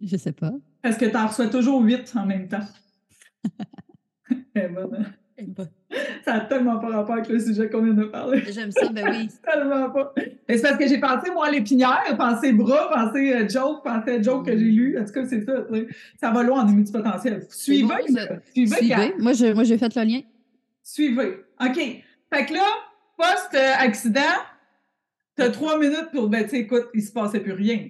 Je 0.00 0.16
sais 0.16 0.32
pas. 0.32 0.52
Parce 0.84 0.98
que 0.98 1.06
tu 1.06 1.16
en 1.16 1.28
reçois 1.28 1.46
toujours 1.46 1.80
huit 1.80 2.12
en 2.14 2.26
même 2.26 2.46
temps. 2.46 2.60
Ça 6.24 6.34
n'a 6.34 6.40
tellement 6.40 6.78
pas 6.78 6.88
rapport 6.88 7.14
avec 7.14 7.28
le 7.28 7.40
sujet 7.40 7.70
qu'on 7.70 7.82
vient 7.82 7.94
de 7.94 8.04
parler. 8.04 8.42
J'aime 8.50 8.70
ça, 8.70 8.88
ben 8.90 9.08
oui. 9.10 9.30
tellement 9.42 9.88
pas. 9.88 10.14
C'est 10.46 10.60
parce 10.60 10.76
que 10.76 10.86
j'ai 10.86 11.00
pensé, 11.00 11.30
moi, 11.30 11.46
à 11.46 11.50
l'épinière, 11.50 12.02
pensé 12.18 12.52
bras, 12.52 12.90
pensé 12.92 13.32
euh, 13.32 13.48
joke, 13.48 13.82
pensé 13.82 14.22
joke 14.22 14.44
que 14.44 14.52
j'ai 14.52 14.64
lu. 14.64 14.98
En 15.00 15.04
tout 15.06 15.12
cas, 15.12 15.26
c'est 15.26 15.42
ça. 15.42 15.66
Ça 16.20 16.30
va 16.30 16.42
loin 16.42 16.62
en 16.62 16.70
multipotentiel. 16.70 17.46
Suivez. 17.48 17.94
suivez. 18.52 18.76
Suivez. 18.76 19.14
Moi, 19.18 19.32
j'ai 19.32 19.78
fait 19.78 19.96
le 19.96 20.02
lien. 20.04 20.20
Suivez. 20.82 21.44
OK. 21.60 21.76
Fait 21.76 22.46
que 22.46 22.52
là, 22.52 22.66
post-accident, 23.16 24.20
tu 25.36 25.42
as 25.42 25.50
trois 25.50 25.78
minutes 25.78 26.10
pour, 26.12 26.28
ben, 26.28 26.46
tu 26.46 26.56
écoute, 26.56 26.84
il 26.94 27.02
se 27.02 27.12
passait 27.12 27.40
plus 27.40 27.52
rien. 27.52 27.88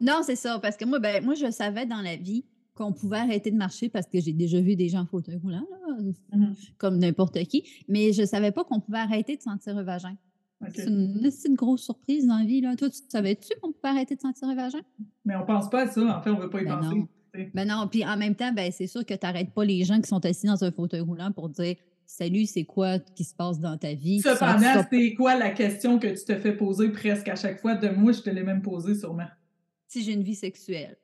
Non, 0.00 0.20
c'est 0.22 0.36
ça, 0.36 0.58
parce 0.60 0.76
que 0.76 0.84
moi, 0.84 0.98
ben, 0.98 1.24
moi, 1.24 1.34
je 1.34 1.50
savais 1.50 1.86
dans 1.86 2.00
la 2.00 2.16
vie 2.16 2.44
qu'on 2.74 2.92
pouvait 2.92 3.18
arrêter 3.18 3.50
de 3.50 3.56
marcher 3.56 3.88
parce 3.88 4.06
que 4.06 4.20
j'ai 4.20 4.32
déjà 4.32 4.60
vu 4.60 4.76
des 4.76 4.88
gens 4.88 5.00
en 5.00 5.06
fauteuil 5.06 5.36
roulant, 5.36 5.66
mm-hmm. 6.32 6.54
comme 6.76 6.98
n'importe 6.98 7.42
qui, 7.44 7.64
mais 7.88 8.12
je 8.12 8.22
ne 8.22 8.26
savais 8.26 8.50
pas 8.50 8.64
qu'on 8.64 8.80
pouvait 8.80 8.98
arrêter 8.98 9.36
de 9.36 9.42
sentir 9.42 9.76
un 9.76 9.82
vagin. 9.82 10.16
C'est 10.74 10.86
une, 10.86 11.54
grosse 11.54 11.82
surprise 11.82 12.26
dans 12.26 12.38
la 12.38 12.44
vie. 12.44 12.60
Là. 12.60 12.74
Toi, 12.76 12.88
tu 12.88 12.98
savais-tu 13.08 13.52
qu'on 13.60 13.72
pouvait 13.72 13.88
arrêter 13.88 14.16
de 14.16 14.20
sentir 14.20 14.48
un 14.48 14.54
vagin? 14.54 14.80
Mais 15.24 15.36
on 15.36 15.44
pense 15.44 15.68
pas 15.68 15.82
à 15.82 15.88
ça. 15.88 16.00
En 16.00 16.22
fait, 16.22 16.30
on 16.30 16.38
veut 16.38 16.48
pas 16.48 16.62
y 16.62 16.64
ben 16.64 16.78
penser. 16.78 16.94
Non. 16.96 17.08
Ben 17.52 17.68
non. 17.68 17.88
Puis 17.88 18.04
en 18.04 18.16
même 18.16 18.34
temps, 18.34 18.52
ben, 18.52 18.70
c'est 18.72 18.86
sûr 18.86 19.04
que 19.04 19.14
tu 19.14 19.26
n'arrêtes 19.26 19.52
pas 19.52 19.64
les 19.64 19.84
gens 19.84 20.00
qui 20.00 20.08
sont 20.08 20.24
assis 20.24 20.46
dans 20.46 20.62
un 20.64 20.70
fauteuil 20.70 21.00
roulant 21.00 21.32
pour 21.32 21.48
dire 21.48 21.76
Salut, 22.06 22.46
c'est 22.46 22.64
quoi 22.64 22.98
qui 22.98 23.24
se 23.24 23.34
passe 23.34 23.58
dans 23.60 23.76
ta 23.76 23.94
vie? 23.94 24.20
Cependant, 24.20 24.84
c'est 24.90 25.14
quoi 25.14 25.36
la 25.36 25.50
question 25.50 25.98
que 25.98 26.08
tu 26.08 26.24
te 26.24 26.36
fais 26.36 26.52
poser 26.52 26.90
presque 26.90 27.28
à 27.28 27.36
chaque 27.36 27.60
fois? 27.60 27.74
De 27.74 27.88
moi, 27.88 28.12
je 28.12 28.20
te 28.20 28.30
l'ai 28.30 28.42
même 28.42 28.62
posée 28.62 28.94
sûrement. 28.94 29.26
Si 29.88 30.02
j'ai 30.02 30.12
une 30.12 30.22
vie 30.22 30.34
sexuelle. 30.34 30.96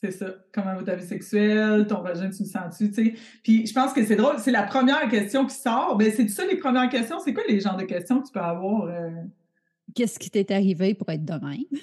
C'est 0.00 0.12
ça. 0.12 0.32
Comment 0.52 0.76
va 0.76 0.82
ta 0.82 0.94
vie 0.94 1.06
sexuelle? 1.06 1.86
Ton 1.86 2.02
vagin, 2.02 2.30
tu 2.30 2.42
me 2.42 2.48
sens-tu? 2.48 2.92
sais? 2.92 3.14
Puis 3.42 3.66
je 3.66 3.72
pense 3.72 3.92
que 3.92 4.04
c'est 4.04 4.14
drôle. 4.14 4.38
C'est 4.38 4.52
la 4.52 4.62
première 4.62 5.08
question 5.08 5.44
qui 5.44 5.54
sort. 5.56 5.96
Ben, 5.96 6.12
c'est 6.14 6.28
ça 6.28 6.46
les 6.46 6.56
premières 6.56 6.88
questions? 6.88 7.18
C'est 7.18 7.34
quoi 7.34 7.42
les 7.48 7.60
genres 7.60 7.76
de 7.76 7.84
questions 7.84 8.20
que 8.20 8.26
tu 8.26 8.32
peux 8.32 8.40
avoir? 8.40 8.84
Euh? 8.84 9.10
Qu'est-ce 9.94 10.18
qui 10.18 10.30
t'est 10.30 10.52
arrivé 10.52 10.94
pour 10.94 11.08
être 11.08 11.24
de 11.24 11.32
même? 11.32 11.80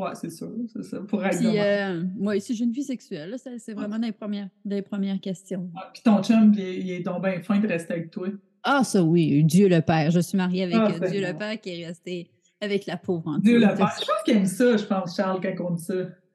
Oui, 0.00 0.10
c'est 0.14 0.30
sûr, 0.30 0.50
c'est 0.72 0.82
ça. 0.82 1.00
Pour 1.00 1.22
être 1.24 1.38
Puis, 1.38 1.58
euh, 1.58 2.02
moi, 2.16 2.40
si 2.40 2.54
j'ai 2.54 2.64
une 2.64 2.72
vie 2.72 2.84
sexuelle, 2.84 3.36
c'est 3.58 3.74
vraiment 3.74 3.98
des, 3.98 4.12
premières, 4.12 4.48
des 4.64 4.80
premières 4.80 5.20
questions. 5.20 5.68
Ah, 5.76 5.90
puis 5.92 6.02
ton 6.02 6.22
chum, 6.22 6.54
il 6.56 6.90
est, 6.90 7.00
donc 7.00 7.22
bien 7.22 7.40
fin 7.42 7.58
de 7.58 7.66
rester 7.66 7.92
avec 7.92 8.10
toi. 8.10 8.28
Ah, 8.62 8.82
ça 8.82 9.02
oui, 9.02 9.44
Dieu 9.44 9.68
le 9.68 9.82
Père. 9.82 10.10
Je 10.10 10.20
suis 10.20 10.38
mariée 10.38 10.64
avec 10.64 10.76
ah, 10.76 11.08
Dieu 11.08 11.20
le 11.20 11.36
Père 11.36 11.60
qui 11.60 11.70
est 11.80 11.86
resté 11.86 12.30
avec 12.62 12.86
la 12.86 12.96
pauvre 12.96 13.38
Dieu 13.40 13.58
le 13.58 13.66
Père. 13.66 13.92
Je 14.00 14.06
pense 14.06 14.22
qu'il 14.24 14.36
aime 14.36 14.46
ça, 14.46 14.76
je 14.76 14.84
pense, 14.84 15.16
Charles, 15.16 15.40
quand 15.42 15.66
on 15.66 15.74
dit 15.74 15.84
ça. 15.84 15.94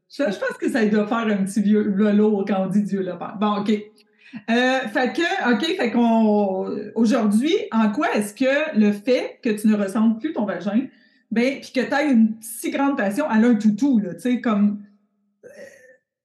Je, 0.10 0.38
pense 0.38 0.58
que 0.60 0.70
ça 0.70 0.86
doit 0.86 1.08
faire 1.08 1.28
un 1.28 1.44
petit 1.44 1.62
vieux 1.62 1.92
velours 1.92 2.46
quand 2.48 2.66
on 2.66 2.68
dit 2.68 2.84
Dieu 2.84 3.00
le 3.00 3.18
Père. 3.18 3.36
Bon, 3.40 3.58
OK. 3.58 3.72
Euh, 4.50 4.80
fait 4.90 5.14
que, 5.14 5.54
OK, 5.54 5.66
fait 5.78 5.92
qu'on. 5.92 6.92
Aujourd'hui, 6.94 7.54
en 7.72 7.92
quoi 7.92 8.14
est-ce 8.16 8.34
que 8.34 8.78
le 8.78 8.92
fait 8.92 9.40
que 9.42 9.50
tu 9.50 9.68
ne 9.68 9.76
ressentes 9.76 10.20
plus 10.20 10.34
ton 10.34 10.46
vagin, 10.46 10.88
ben, 11.32 11.60
puis 11.60 11.72
que 11.72 11.82
tu 11.82 11.94
as 11.94 12.04
une 12.04 12.36
si 12.42 12.72
grande 12.72 12.98
passion 12.98 13.28
à 13.30 13.40
l'un 13.40 13.56
toutou, 13.56 14.00
là, 14.00 14.14
tu 14.14 14.22
sais, 14.22 14.42
comme. 14.42 14.84
Euh, 15.44 15.50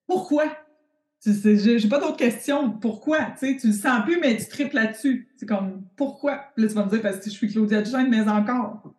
pourquoi? 0.06 0.44
J'ai 1.24 1.88
pas 1.88 2.00
d'autres 2.00 2.16
questions. 2.16 2.70
Pourquoi? 2.70 3.26
Tu 3.38 3.46
sais, 3.46 3.56
tu 3.60 3.66
le 3.68 3.72
sens 3.74 4.04
plus, 4.04 4.18
mais 4.20 4.36
tu 4.36 4.46
triples 4.46 4.76
là-dessus. 4.76 5.28
C'est 5.36 5.46
comme, 5.46 5.82
pourquoi? 5.96 6.40
Puis 6.54 6.64
là, 6.64 6.68
tu 6.68 6.74
vas 6.74 6.84
me 6.86 6.90
dire, 6.90 7.02
parce 7.02 7.18
que 7.18 7.24
je 7.26 7.30
suis 7.30 7.48
Claudia 7.48 7.82
Duchesne, 7.82 8.08
mais 8.08 8.20
encore. 8.20 8.94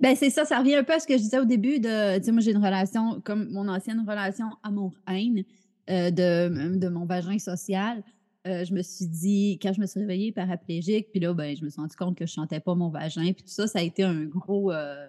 Ben, 0.00 0.14
c'est 0.14 0.30
ça, 0.30 0.44
ça 0.44 0.58
revient 0.58 0.76
un 0.76 0.84
peu 0.84 0.94
à 0.94 0.98
ce 0.98 1.06
que 1.06 1.14
je 1.14 1.22
disais 1.22 1.38
au 1.38 1.44
début 1.44 1.80
de, 1.80 2.18
tu 2.18 2.24
sais, 2.24 2.32
moi, 2.32 2.40
j'ai 2.40 2.52
une 2.52 2.64
relation, 2.64 3.20
comme 3.24 3.48
mon 3.50 3.68
ancienne 3.68 4.04
relation 4.06 4.46
amour-haine 4.62 5.44
euh, 5.90 6.10
de, 6.10 6.76
de, 6.76 6.88
mon 6.88 7.04
vagin 7.04 7.38
social. 7.38 8.02
Euh, 8.46 8.64
je 8.64 8.72
me 8.72 8.82
suis 8.82 9.06
dit, 9.06 9.58
quand 9.60 9.72
je 9.72 9.80
me 9.80 9.86
suis 9.86 10.00
réveillée 10.00 10.32
paraplégique, 10.32 11.10
puis 11.10 11.20
là, 11.20 11.34
ben, 11.34 11.56
je 11.56 11.64
me 11.64 11.70
suis 11.70 11.80
rendu 11.80 11.96
compte 11.96 12.16
que 12.16 12.26
je 12.26 12.32
chantais 12.32 12.60
pas 12.60 12.74
mon 12.74 12.90
vagin, 12.90 13.32
puis 13.32 13.42
tout 13.42 13.50
ça, 13.50 13.66
ça 13.66 13.80
a 13.80 13.82
été 13.82 14.02
un 14.04 14.24
gros, 14.24 14.72
euh, 14.72 15.06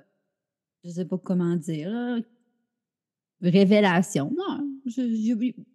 je 0.84 0.90
sais 0.90 1.06
pas 1.06 1.18
comment 1.18 1.56
dire, 1.56 2.22
révélation. 3.42 4.34
Non, 4.36 4.68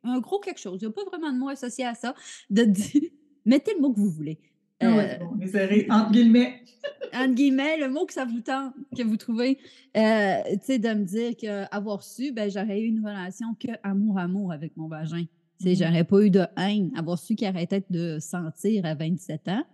un 0.02 0.20
gros 0.20 0.40
quelque 0.40 0.60
chose. 0.60 0.78
Il 0.80 0.86
n'y 0.86 0.90
a 0.90 0.92
pas 0.92 1.04
vraiment 1.04 1.32
de 1.32 1.38
mot 1.38 1.48
associé 1.48 1.84
à 1.84 1.94
ça. 1.94 2.14
De 2.50 2.64
dire, 2.64 3.02
mettez 3.44 3.74
le 3.74 3.80
mot 3.80 3.92
que 3.92 4.00
vous 4.00 4.10
voulez. 4.10 4.38
Ah 4.80 4.86
euh, 4.86 5.18
oui, 5.70 5.86
entre 5.90 6.10
guillemets. 6.10 6.64
entre 7.14 7.34
guillemets, 7.34 7.76
le 7.76 7.88
mot 7.88 8.04
que 8.04 8.12
ça 8.12 8.24
vous 8.24 8.40
tente, 8.40 8.74
que 8.96 9.02
vous 9.04 9.16
trouvez, 9.16 9.58
euh, 9.96 10.38
tu 10.54 10.58
sais, 10.62 10.78
de 10.80 10.88
me 10.88 11.04
dire 11.04 11.36
qu'avoir 11.36 12.02
su, 12.02 12.32
ben, 12.32 12.50
j'aurais 12.50 12.80
eu 12.80 12.86
une 12.86 13.06
relation 13.06 13.54
que 13.54 13.68
amour-amour 13.84 14.50
avec 14.50 14.76
mon 14.76 14.88
vagin. 14.88 15.24
Mm-hmm. 15.64 15.78
j'aurais 15.78 16.04
pas 16.04 16.20
eu 16.22 16.30
de 16.30 16.44
haine. 16.56 16.90
Avoir 16.96 17.18
su 17.18 17.34
qu'il 17.34 17.46
arrêtait 17.46 17.84
de 17.88 18.18
sentir 18.18 18.84
à 18.84 18.94
27 18.94 19.48
ans, 19.48 19.64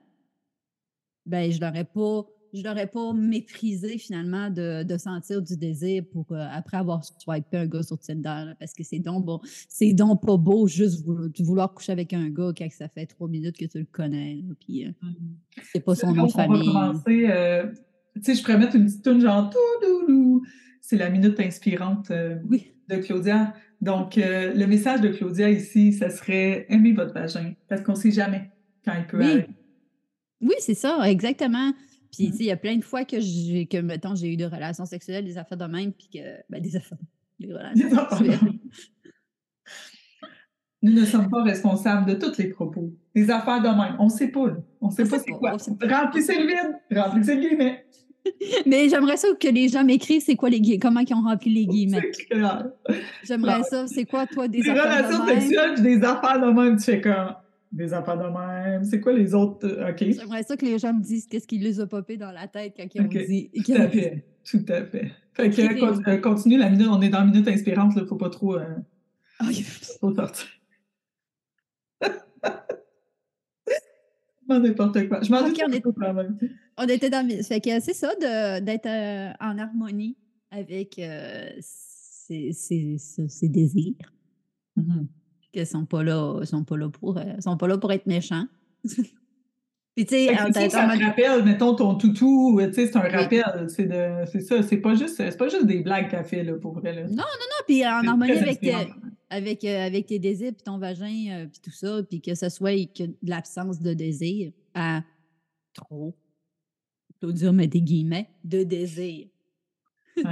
ben, 1.27 1.51
je 1.51 1.61
l'aurais 1.61 1.85
pas 1.85 2.27
je 2.53 2.63
n'aurais 2.63 2.87
pas 2.87 3.13
méprisé 3.13 3.99
finalement 3.99 4.51
de, 4.51 4.97
sentir 4.99 5.43
du 5.43 5.57
désir 5.57 6.03
pour 6.13 6.27
euh, 6.33 6.47
après 6.51 6.77
avoir 6.77 7.05
swipé 7.05 7.59
un 7.59 7.67
gars 7.67 7.83
sur 7.83 7.99
Tinder 7.99 8.53
parce 8.59 8.73
que 8.73 8.83
c'est 8.83 8.99
donc 8.99 9.25
bon, 9.25 9.41
c'est 9.69 9.93
donc 9.93 10.25
pas 10.25 10.37
beau 10.37 10.67
juste 10.67 11.05
vouloir, 11.05 11.73
coucher 11.75 11.93
avec 11.93 12.13
un 12.13 12.29
gars 12.31 12.53
quand 12.57 12.69
ça 12.71 12.89
fait 12.89 13.07
trois 13.07 13.29
minutes 13.29 13.57
que 13.57 13.67
tu 13.67 13.79
le 13.79 13.87
connais. 13.91 14.43
puis 14.61 14.87
euh, 14.87 14.91
c'est 15.73 15.81
pas 15.81 15.95
son 15.95 16.13
nom 16.13 16.27
de 16.27 16.33
famille. 16.33 17.27
Euh, 17.27 17.67
tu 18.17 18.23
sais, 18.23 18.35
je 18.35 18.43
pourrais 18.43 18.59
mettre 18.59 18.77
une 18.77 18.87
petite 18.87 19.05
tune 19.05 19.21
genre 19.21 19.51
tout 19.51 20.43
C'est 20.81 20.97
la 20.97 21.11
minute 21.11 21.39
inspirante 21.41 22.11
de 22.11 22.97
Claudia. 22.97 23.55
Donc, 23.81 24.17
le 24.17 24.67
message 24.67 25.01
de 25.01 25.09
Claudia 25.09 25.51
ici, 25.51 25.93
ça 25.93 26.11
serait 26.11 26.67
aimez 26.69 26.93
votre 26.93 27.15
vagin 27.15 27.55
parce 27.69 27.81
qu'on 27.83 27.93
ne 27.93 27.99
sait 27.99 28.11
jamais 28.11 28.51
quand 28.85 28.95
il 28.97 29.07
peut 29.07 29.19
oui. 29.19 29.45
Oui, 30.41 30.55
c'est 30.61 30.75
ça, 30.75 31.09
exactement. 31.11 31.73
Puis, 32.13 32.29
mmh. 32.29 32.31
tu 32.31 32.37
sais, 32.37 32.43
il 32.45 32.47
y 32.47 32.53
a 32.53 32.57
plein 32.57 32.77
de 32.77 32.85
fois 32.85 33.05
que 33.05 33.21
j'ai, 33.21 33.67
que, 33.67 33.79
mettons, 33.79 34.15
j'ai 34.15 34.33
eu 34.33 34.37
des 34.37 34.47
relations 34.47 34.87
sexuelles, 34.87 35.25
des 35.25 35.37
affaires 35.37 35.59
de 35.59 35.65
même, 35.65 35.93
puis 35.93 36.09
que, 36.13 36.19
ben, 36.49 36.63
des 36.63 36.77
affaires, 36.77 36.99
des 37.39 37.53
relations 37.53 38.09
sexuelles. 38.11 38.39
Nous 40.81 40.93
ne 40.93 41.05
sommes 41.05 41.29
pas 41.29 41.43
responsables 41.43 42.07
de 42.07 42.15
tous 42.15 42.39
les 42.39 42.51
propos. 42.51 42.95
Les 43.15 43.31
affaires 43.31 43.61
de 43.61 43.69
même, 43.69 43.97
on 43.99 44.05
ne 44.05 44.11
sait 44.11 44.29
pas. 44.29 44.47
On 44.81 44.89
ne 44.89 44.93
sait 44.93 45.05
pas 45.05 45.19
c'est 45.19 45.33
quoi. 45.33 45.57
Remplissez 45.83 46.39
le 46.39 46.47
vide, 46.47 46.79
remplissez 46.93 47.35
le 47.35 47.41
guillemet. 47.41 47.85
Mais 48.67 48.89
j'aimerais 48.89 49.17
ça 49.17 49.29
que 49.39 49.49
les 49.49 49.69
gens 49.69 49.85
m'écrivent 49.85 50.23
c'est 50.25 50.37
quoi 50.37 50.51
les 50.51 50.61
guillemets, 50.61 50.79
comment 50.79 51.01
ils 51.01 51.15
ont 51.15 51.23
rempli 51.23 51.53
les 51.53 51.67
guillemets. 51.67 52.11
J'aimerais 53.25 53.63
ça, 53.65 53.87
c'est 53.87 54.05
quoi 54.05 54.27
toi 54.27 54.49
des, 54.49 54.61
affaires 54.69 55.09
relations 55.09 55.27
sexuelles, 55.27 55.83
des 55.83 56.03
affaires 56.03 56.41
de 56.41 56.53
même, 56.53 56.77
tu 56.77 56.85
fais 56.85 57.01
comme 57.01 57.35
des 57.73 57.93
affaires 57.93 58.17
de 58.17 58.25
même. 58.25 58.85
C'est 58.85 59.01
quoi 59.01 59.13
les 59.13 59.35
autres? 59.35 59.67
Euh, 59.67 59.91
OK. 59.91 59.99
J'aimerais 59.99 60.43
ça 60.43 60.57
que 60.57 60.65
les 60.65 60.79
gens 60.79 60.95
me 60.95 61.03
disent 61.03 61.27
qu'est-ce 61.27 61.47
qui 61.47 61.59
les 61.59 61.81
a 61.81 61.87
popés 61.87 62.17
dans 62.17 62.31
la 62.31 62.49
tête 62.49 62.75
quand 62.77 62.87
ils 62.95 63.01
ont 63.01 63.05
dit. 63.05 63.51
Tout 63.65 63.73
à 63.73 63.89
fait. 63.89 64.25
Tout 64.51 64.65
à 64.69 64.85
fait. 64.85 65.11
Fait 65.35 65.51
que, 65.51 66.11
euh, 66.11 66.17
continue 66.19 66.59
la 66.59 66.71
minute. 66.71 66.89
On 66.91 67.01
est 67.03 67.11
dans 67.11 67.21
la 67.21 67.27
minute 67.27 67.47
inspirante, 67.49 67.93
il 67.95 68.03
ne 68.03 68.07
faut 68.07 68.17
pas 68.17 68.31
trop. 68.31 68.57
Euh, 68.57 68.65
oh, 69.43 69.47
faut 70.01 70.15
sortir. 70.15 70.47
N'importe 74.49 75.09
quoi. 75.09 75.23
Je 75.23 75.31
m'en 75.31 75.41
okay, 75.41 75.65
on, 75.65 76.15
même. 76.15 76.39
on 76.77 76.87
était 76.87 77.11
dans. 77.11 77.29
Fait 77.43 77.61
que 77.61 77.81
c'est 77.81 77.95
ça, 77.95 78.15
d'être 78.61 78.89
en 79.41 79.59
harmonie 79.59 80.17
avec 80.51 81.01
ses, 82.31 82.55
désirs. 83.43 84.13
Mm 84.77 85.07
qu'ils 85.53 85.67
sont 85.67 85.85
pas 85.85 86.03
là, 86.03 86.41
sont 86.45 86.65
pas 86.65 86.77
là 86.77 86.89
pour, 86.89 87.19
euh, 87.19 87.23
sont 87.41 87.57
pas 87.57 87.69
là 87.69 87.79
pour 87.79 87.93
être 87.93 88.07
méchants. 88.07 88.47
Puis 89.97 90.07
tu 90.07 90.15
sais, 90.15 90.33
ça, 90.37 90.69
te 90.87 91.05
rappelle, 91.05 91.45
mettons 91.45 91.75
ton 91.75 91.97
toutou, 91.97 92.61
tu 92.61 92.73
sais, 92.73 92.87
c'est 92.87 92.97
un 92.97 93.01
rappel, 93.01 93.67
c'est 93.67 94.41
ça, 94.43 94.63
c'est 94.63 94.77
pas 94.77 94.95
juste, 94.95 95.17
c'est 95.17 95.37
pas 95.37 95.49
juste 95.49 95.67
des 95.67 95.81
blagues 95.81 96.09
qu'elle 96.09 96.25
fait 96.25 96.45
là 96.45 96.53
pour 96.53 96.75
vrai 96.75 96.93
là. 96.93 97.03
Non, 97.03 97.17
non, 97.17 97.17
non, 97.17 97.65
puis 97.67 97.85
en 97.85 98.07
harmonie 98.07 98.31
avec, 98.31 98.63
euh, 98.63 98.85
avec, 99.31 99.65
euh, 99.65 99.87
avec 99.87 100.07
tes 100.07 100.19
désirs, 100.19 100.53
puis 100.53 100.63
ton 100.63 100.79
vagin, 100.79 101.47
puis 101.51 101.61
tout 101.63 101.71
ça, 101.71 102.03
puis 102.03 102.21
que 102.21 102.35
ce 102.35 102.49
soit 102.49 102.87
que 102.93 103.05
de 103.05 103.17
l'absence 103.23 103.81
de 103.81 103.93
désir 103.93 104.53
à 104.75 105.03
trop, 105.75 106.17
peux 107.21 107.33
dire 107.33 107.53
mais 107.53 107.67
des 107.67 107.83
guillemets 107.83 108.31
de 108.45 108.63
désir. 108.63 109.29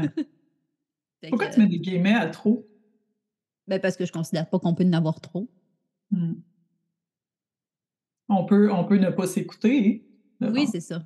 Pourquoi 1.28 1.48
tu 1.48 1.60
mets 1.60 1.66
des 1.66 1.78
guillemets 1.78 2.14
à 2.14 2.26
trop? 2.26 2.68
Ben 3.66 3.80
parce 3.80 3.96
que 3.96 4.06
je 4.06 4.12
considère 4.12 4.48
pas 4.48 4.58
qu'on 4.58 4.74
peut 4.74 4.84
en 4.84 4.92
avoir 4.92 5.20
trop. 5.20 5.50
Hmm. 6.10 6.34
On, 8.28 8.44
peut, 8.44 8.70
on 8.70 8.84
peut 8.84 8.98
ne 8.98 9.10
pas 9.10 9.26
s'écouter. 9.26 10.06
Oui, 10.40 10.66
c'est 10.70 10.80
ça. 10.80 11.02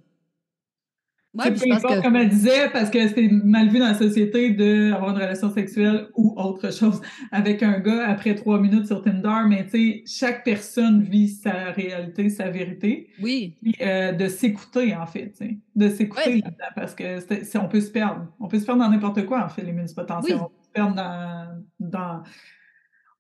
Ouais, 1.32 1.52
peu 1.52 1.72
importe, 1.72 1.96
que... 1.96 2.02
comme 2.02 2.16
elle 2.16 2.28
disait, 2.28 2.68
parce 2.72 2.90
que 2.90 3.06
c'est 3.06 3.28
mal 3.28 3.68
vu 3.68 3.78
dans 3.78 3.86
la 3.86 3.94
société 3.94 4.50
d'avoir 4.50 5.10
une 5.10 5.16
relation 5.16 5.52
sexuelle 5.52 6.08
ou 6.16 6.34
autre 6.36 6.72
chose 6.72 7.00
avec 7.32 7.62
un 7.62 7.78
gars 7.78 8.08
après 8.08 8.34
trois 8.34 8.60
minutes 8.60 8.86
sur 8.86 9.00
Tinder, 9.02 9.42
mais 9.48 9.64
tu 9.64 9.70
sais, 9.70 10.02
chaque 10.06 10.44
personne 10.44 11.02
vit 11.02 11.28
sa 11.28 11.70
réalité, 11.70 12.30
sa 12.30 12.50
vérité. 12.50 13.10
Oui. 13.22 13.56
Euh, 13.80 14.10
de 14.12 14.26
s'écouter, 14.26 14.96
en 14.96 15.06
fait, 15.06 15.32
de 15.76 15.88
s'écouter 15.88 16.40
là-dedans, 16.42 16.72
parce 16.74 16.96
que 16.96 17.58
on 17.58 17.68
peut 17.68 17.80
se 17.80 17.90
perdre. 17.92 18.26
On 18.40 18.48
peut 18.48 18.58
se 18.58 18.66
perdre 18.66 18.82
dans 18.82 18.90
n'importe 18.90 19.24
quoi, 19.24 19.44
en 19.44 19.48
fait, 19.48 19.62
les 19.62 19.72
multipotentiels. 19.72 20.36
Oui. 20.36 20.42
On 20.42 20.48
peut 20.48 20.64
se 20.64 20.70
perdre 20.70 20.96
dans, 20.96 21.62
dans 21.78 22.22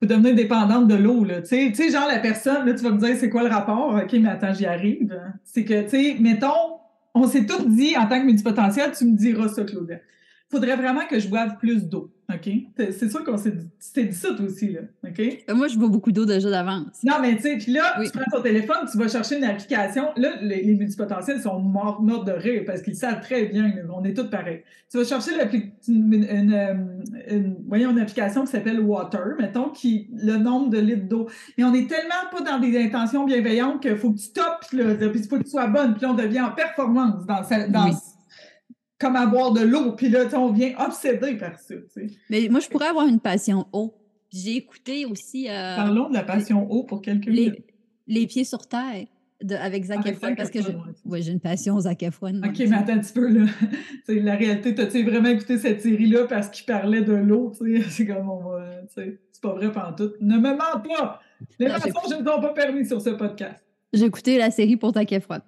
peut 0.00 0.06
devenir 0.06 0.34
dépendante 0.34 0.88
de 0.88 0.94
l'eau. 0.94 1.24
Tu 1.48 1.74
sais, 1.74 1.90
genre 1.90 2.08
la 2.08 2.18
personne, 2.18 2.66
là, 2.66 2.74
tu 2.74 2.82
vas 2.82 2.90
me 2.90 2.98
dire 2.98 3.14
c'est 3.16 3.28
quoi 3.28 3.42
le 3.42 3.50
rapport? 3.50 3.94
OK, 3.94 4.12
mais 4.14 4.30
attends, 4.30 4.52
j'y 4.52 4.66
arrive. 4.66 5.16
C'est 5.44 5.64
que, 5.64 5.82
tu 5.82 5.90
sais, 5.90 6.16
mettons, 6.18 6.79
on 7.14 7.26
s'est 7.26 7.46
tous 7.46 7.64
dit 7.66 7.96
en 7.96 8.06
tant 8.06 8.20
que 8.20 8.26
multipotentiel, 8.26 8.92
tu 8.96 9.04
me 9.04 9.16
diras 9.16 9.48
ça, 9.48 9.64
Claudia. 9.64 9.98
Faudrait 10.50 10.76
vraiment 10.76 11.06
que 11.06 11.18
je 11.18 11.28
boive 11.28 11.56
plus 11.58 11.84
d'eau. 11.84 12.10
OK? 12.32 12.50
C'est 12.76 13.08
sûr 13.08 13.24
qu'on 13.24 13.36
s'est 13.36 13.52
dit, 13.52 14.12
ça, 14.12 14.34
toi 14.34 14.46
aussi, 14.46 14.72
là. 14.72 14.80
OK? 15.04 15.20
Euh, 15.20 15.54
moi, 15.54 15.68
je 15.68 15.76
bois 15.76 15.88
beaucoup 15.88 16.12
d'eau 16.12 16.24
déjà 16.24 16.50
d'avance. 16.50 17.02
Non, 17.04 17.14
mais 17.20 17.36
tu 17.36 17.42
sais, 17.42 17.56
puis 17.56 17.72
là, 17.72 18.00
tu 18.02 18.10
prends 18.10 18.38
ton 18.38 18.42
téléphone, 18.42 18.78
tu 18.90 18.98
vas 18.98 19.08
chercher 19.08 19.38
une 19.38 19.44
application. 19.44 20.08
Là, 20.16 20.36
les, 20.40 20.74
multipotentiels 20.74 21.40
sont 21.40 21.58
morts, 21.60 22.00
de 22.00 22.32
rire 22.32 22.62
parce 22.66 22.82
qu'ils 22.82 22.96
savent 22.96 23.20
très 23.20 23.46
bien, 23.46 23.72
on 23.94 24.04
est 24.04 24.14
tous 24.14 24.28
pareils. 24.28 24.62
Tu 24.90 24.98
vas 24.98 25.04
chercher 25.04 25.30
une, 25.88 26.12
une, 26.12 26.52
euh, 26.52 26.74
une, 27.30 27.56
voyons, 27.68 27.90
une 27.92 28.00
application 28.00 28.44
qui 28.44 28.50
s'appelle 28.50 28.80
Water, 28.80 29.36
mettons, 29.38 29.70
qui 29.70 30.08
le 30.12 30.36
nombre 30.36 30.70
de 30.70 30.78
litres 30.78 31.08
d'eau. 31.08 31.28
Mais 31.56 31.64
on 31.64 31.72
est 31.72 31.88
tellement 31.88 32.28
pas 32.30 32.40
dans 32.42 32.58
des 32.58 32.76
intentions 32.78 33.24
bienveillantes 33.24 33.80
qu'il 33.80 33.96
faut 33.96 34.10
que 34.10 34.18
tu 34.18 34.32
topes, 34.32 34.72
là, 34.72 34.94
puis 34.94 35.20
il 35.20 35.28
faut 35.28 35.38
que 35.38 35.44
tu 35.44 35.50
sois 35.50 35.68
bonne, 35.68 35.94
puis 35.94 36.06
on 36.06 36.14
devient 36.14 36.40
en 36.40 36.50
performance 36.50 37.24
dans, 37.26 37.42
dans 37.68 37.90
comme 39.00 39.16
à 39.16 39.26
boire 39.26 39.52
de 39.52 39.62
l'eau, 39.62 39.92
puis 39.92 40.10
là, 40.10 40.26
on 40.34 40.52
vient 40.52 40.72
obsédé 40.78 41.34
par 41.36 41.58
ça. 41.58 41.74
Mais 42.28 42.48
moi, 42.50 42.60
je 42.60 42.68
pourrais 42.68 42.88
avoir 42.88 43.06
une 43.06 43.18
passion 43.18 43.66
eau. 43.72 43.94
J'ai 44.30 44.56
écouté 44.56 45.06
aussi. 45.06 45.48
Euh, 45.48 45.76
Parlons 45.76 46.08
de 46.08 46.14
la 46.14 46.22
passion 46.22 46.70
eau 46.70 46.84
pour 46.84 47.00
quelques 47.00 47.26
les, 47.26 47.50
minutes. 47.50 47.64
Les 48.06 48.26
pieds 48.26 48.44
sur 48.44 48.68
terre. 48.68 49.06
De, 49.42 49.54
avec 49.54 49.84
Zac 49.84 50.04
Efron, 50.04 50.34
parce 50.34 50.50
que 50.50 50.58
ouais, 51.06 51.22
j'ai 51.22 51.32
une 51.32 51.40
passion 51.40 51.80
Zac 51.80 52.02
Efron. 52.02 52.42
OK, 52.44 52.58
mais 52.58 52.76
attends 52.76 52.92
un 52.92 52.98
petit 52.98 53.14
peu, 53.14 53.26
là. 53.26 53.46
la 54.08 54.36
réalité, 54.36 54.74
t'as-tu 54.74 55.02
vraiment 55.02 55.30
écouté 55.30 55.56
cette 55.56 55.80
série-là 55.80 56.26
parce 56.26 56.50
qu'il 56.50 56.66
parlait 56.66 57.00
de 57.00 57.14
l'eau, 57.14 57.50
C'est 57.88 58.06
comme, 58.06 58.28
on 58.28 58.50
va, 58.50 58.82
c'est 58.94 59.18
pas 59.40 59.54
vrai 59.54 59.72
tout. 59.96 60.10
Ne 60.20 60.36
me 60.36 60.50
mens 60.50 60.80
pas! 60.86 61.22
Les 61.58 61.68
mensonges 61.68 62.18
ne 62.20 62.24
sont 62.24 62.40
pas 62.42 62.52
permis 62.52 62.84
sur 62.84 63.00
ce 63.00 63.08
podcast. 63.10 63.64
J'ai 63.94 64.04
écouté 64.04 64.36
la 64.36 64.50
série 64.50 64.76
pour 64.76 64.92
Zac 64.92 65.10
Efron. 65.10 65.40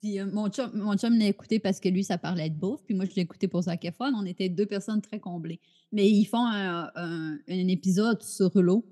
Puis 0.00 0.20
euh, 0.20 0.26
mon 0.26 0.48
chum, 0.48 0.70
mon 0.74 0.96
chum 0.96 1.18
l'a 1.18 1.26
écouté 1.26 1.58
parce 1.58 1.80
que 1.80 1.88
lui, 1.88 2.04
ça 2.04 2.18
parlait 2.18 2.50
de 2.50 2.54
bouffe. 2.54 2.82
Puis 2.84 2.94
moi, 2.94 3.04
je 3.04 3.14
l'ai 3.16 3.22
écouté 3.22 3.48
pour 3.48 3.62
Zac 3.62 3.84
Efron. 3.84 4.12
On 4.14 4.24
était 4.24 4.48
deux 4.48 4.66
personnes 4.66 5.02
très 5.02 5.18
comblées. 5.18 5.60
Mais 5.92 6.08
ils 6.08 6.24
font 6.24 6.46
un, 6.46 6.90
un, 6.94 7.38
épisode 7.48 8.22
sur 8.22 8.50
l'eau. 8.60 8.84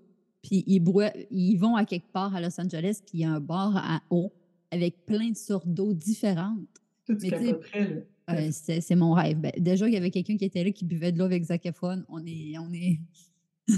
Puis 0.42 0.64
ils, 0.66 0.82
ils 1.30 1.56
vont 1.56 1.76
à 1.76 1.84
quelque 1.84 2.10
part 2.12 2.34
à 2.34 2.40
Los 2.40 2.60
Angeles. 2.60 3.00
Puis 3.06 3.18
il 3.18 3.20
y 3.20 3.25
a 3.25 3.30
un 3.30 3.40
bar 3.40 3.76
à 3.76 4.02
eau 4.10 4.32
avec 4.70 5.06
plein 5.06 5.30
de 5.30 5.36
sortes 5.36 5.68
d'eau 5.68 5.92
différentes. 5.94 6.58
Euh, 8.28 8.48
c'est 8.50 8.96
mon 8.96 9.12
rêve. 9.12 9.38
Ben, 9.38 9.52
déjà, 9.56 9.86
il 9.86 9.94
y 9.94 9.96
avait 9.96 10.10
quelqu'un 10.10 10.36
qui 10.36 10.44
était 10.44 10.64
là 10.64 10.70
qui 10.72 10.84
buvait 10.84 11.12
de 11.12 11.18
l'eau 11.18 11.25
avec 11.25 11.44
Zac 11.44 11.64
Efron. 11.66 12.02
On 12.08 12.25
est. 12.26 12.58
On 12.58 12.72
est... 12.72 12.98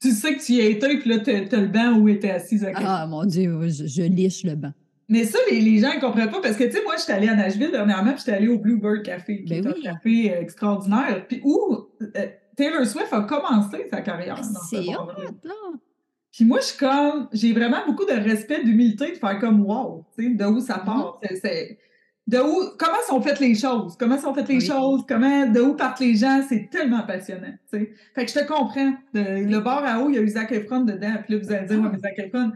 tu 0.00 0.10
sais 0.12 0.36
que 0.36 0.44
tu 0.44 0.52
y 0.52 0.60
étais, 0.60 0.98
puis 0.98 1.10
là, 1.10 1.18
tu 1.18 1.30
as, 1.30 1.60
le 1.60 1.66
banc 1.66 1.98
où 1.98 2.08
était 2.08 2.30
assis 2.30 2.58
Zac 2.58 2.76
Efron. 2.76 2.84
Ah, 2.86 3.06
mon 3.08 3.24
Dieu, 3.24 3.68
je, 3.68 3.86
je 3.86 4.02
liche 4.02 4.44
le 4.44 4.54
banc. 4.54 4.72
Mais 5.10 5.24
ça, 5.24 5.38
les, 5.50 5.78
gens 5.78 5.92
ne 5.92 6.00
comprennent 6.00 6.30
pas 6.30 6.40
parce 6.40 6.56
que, 6.56 6.62
tu 6.62 6.70
sais, 6.70 6.84
moi, 6.84 6.94
je 6.96 7.02
suis 7.02 7.12
allée 7.12 7.28
à 7.28 7.34
Nashville 7.34 7.72
dernièrement, 7.72 8.12
puis 8.12 8.20
j'étais 8.20 8.32
allée 8.32 8.46
au 8.46 8.58
Bluebird 8.58 9.02
Café, 9.02 9.42
qui 9.42 9.60
ben 9.60 9.66
est 9.66 9.68
un 9.68 9.92
café 9.92 10.32
euh, 10.32 10.40
extraordinaire, 10.40 11.24
puis 11.26 11.40
où 11.42 11.88
euh, 12.00 12.26
Taylor 12.56 12.86
Swift 12.86 13.12
a 13.12 13.22
commencé 13.22 13.88
sa 13.90 14.02
carrière. 14.02 14.36
Ah, 14.38 14.60
c'est. 14.70 14.86
Puis 16.32 16.44
moi, 16.44 16.60
je 16.60 16.66
suis 16.66 16.78
comme, 16.78 17.28
j'ai 17.32 17.52
vraiment 17.52 17.84
beaucoup 17.86 18.04
de 18.04 18.12
respect, 18.12 18.62
d'humilité 18.62 19.10
de 19.10 19.16
faire 19.16 19.40
comme 19.40 19.66
wow, 19.66 20.06
tu 20.16 20.28
sais, 20.28 20.34
de 20.34 20.44
où 20.44 20.60
ça 20.60 20.78
part. 20.78 21.18
Mm-hmm. 21.24 21.76
de 22.28 22.38
où, 22.38 22.76
comment 22.78 23.02
sont 23.08 23.20
faites 23.20 23.40
les 23.40 23.56
choses, 23.56 23.96
comment 23.98 24.16
sont 24.16 24.32
faites 24.32 24.46
les 24.46 24.60
choses, 24.60 25.02
comment, 25.08 25.46
de 25.48 25.60
où 25.60 25.74
partent 25.74 25.98
les 25.98 26.14
gens, 26.14 26.40
c'est 26.48 26.70
tellement 26.70 27.02
passionnant, 27.02 27.52
tu 27.72 27.80
sais. 27.80 27.92
Fait 28.14 28.26
que 28.26 28.30
je 28.30 28.38
te 28.38 28.46
comprends. 28.46 28.94
le 29.12 29.58
bar 29.58 29.84
à 29.84 29.98
eau, 29.98 30.08
il 30.08 30.14
y 30.14 30.18
a 30.18 30.20
eu 30.20 30.28
Zac 30.28 30.52
Efron 30.52 30.82
dedans, 30.82 31.16
puis 31.24 31.34
là, 31.34 31.40
vous 31.42 31.52
allez 31.52 31.66
dire, 31.66 31.80
ouais, 31.80 31.88
mais 31.90 31.98
Zac 31.98 32.16
Efron, 32.16 32.52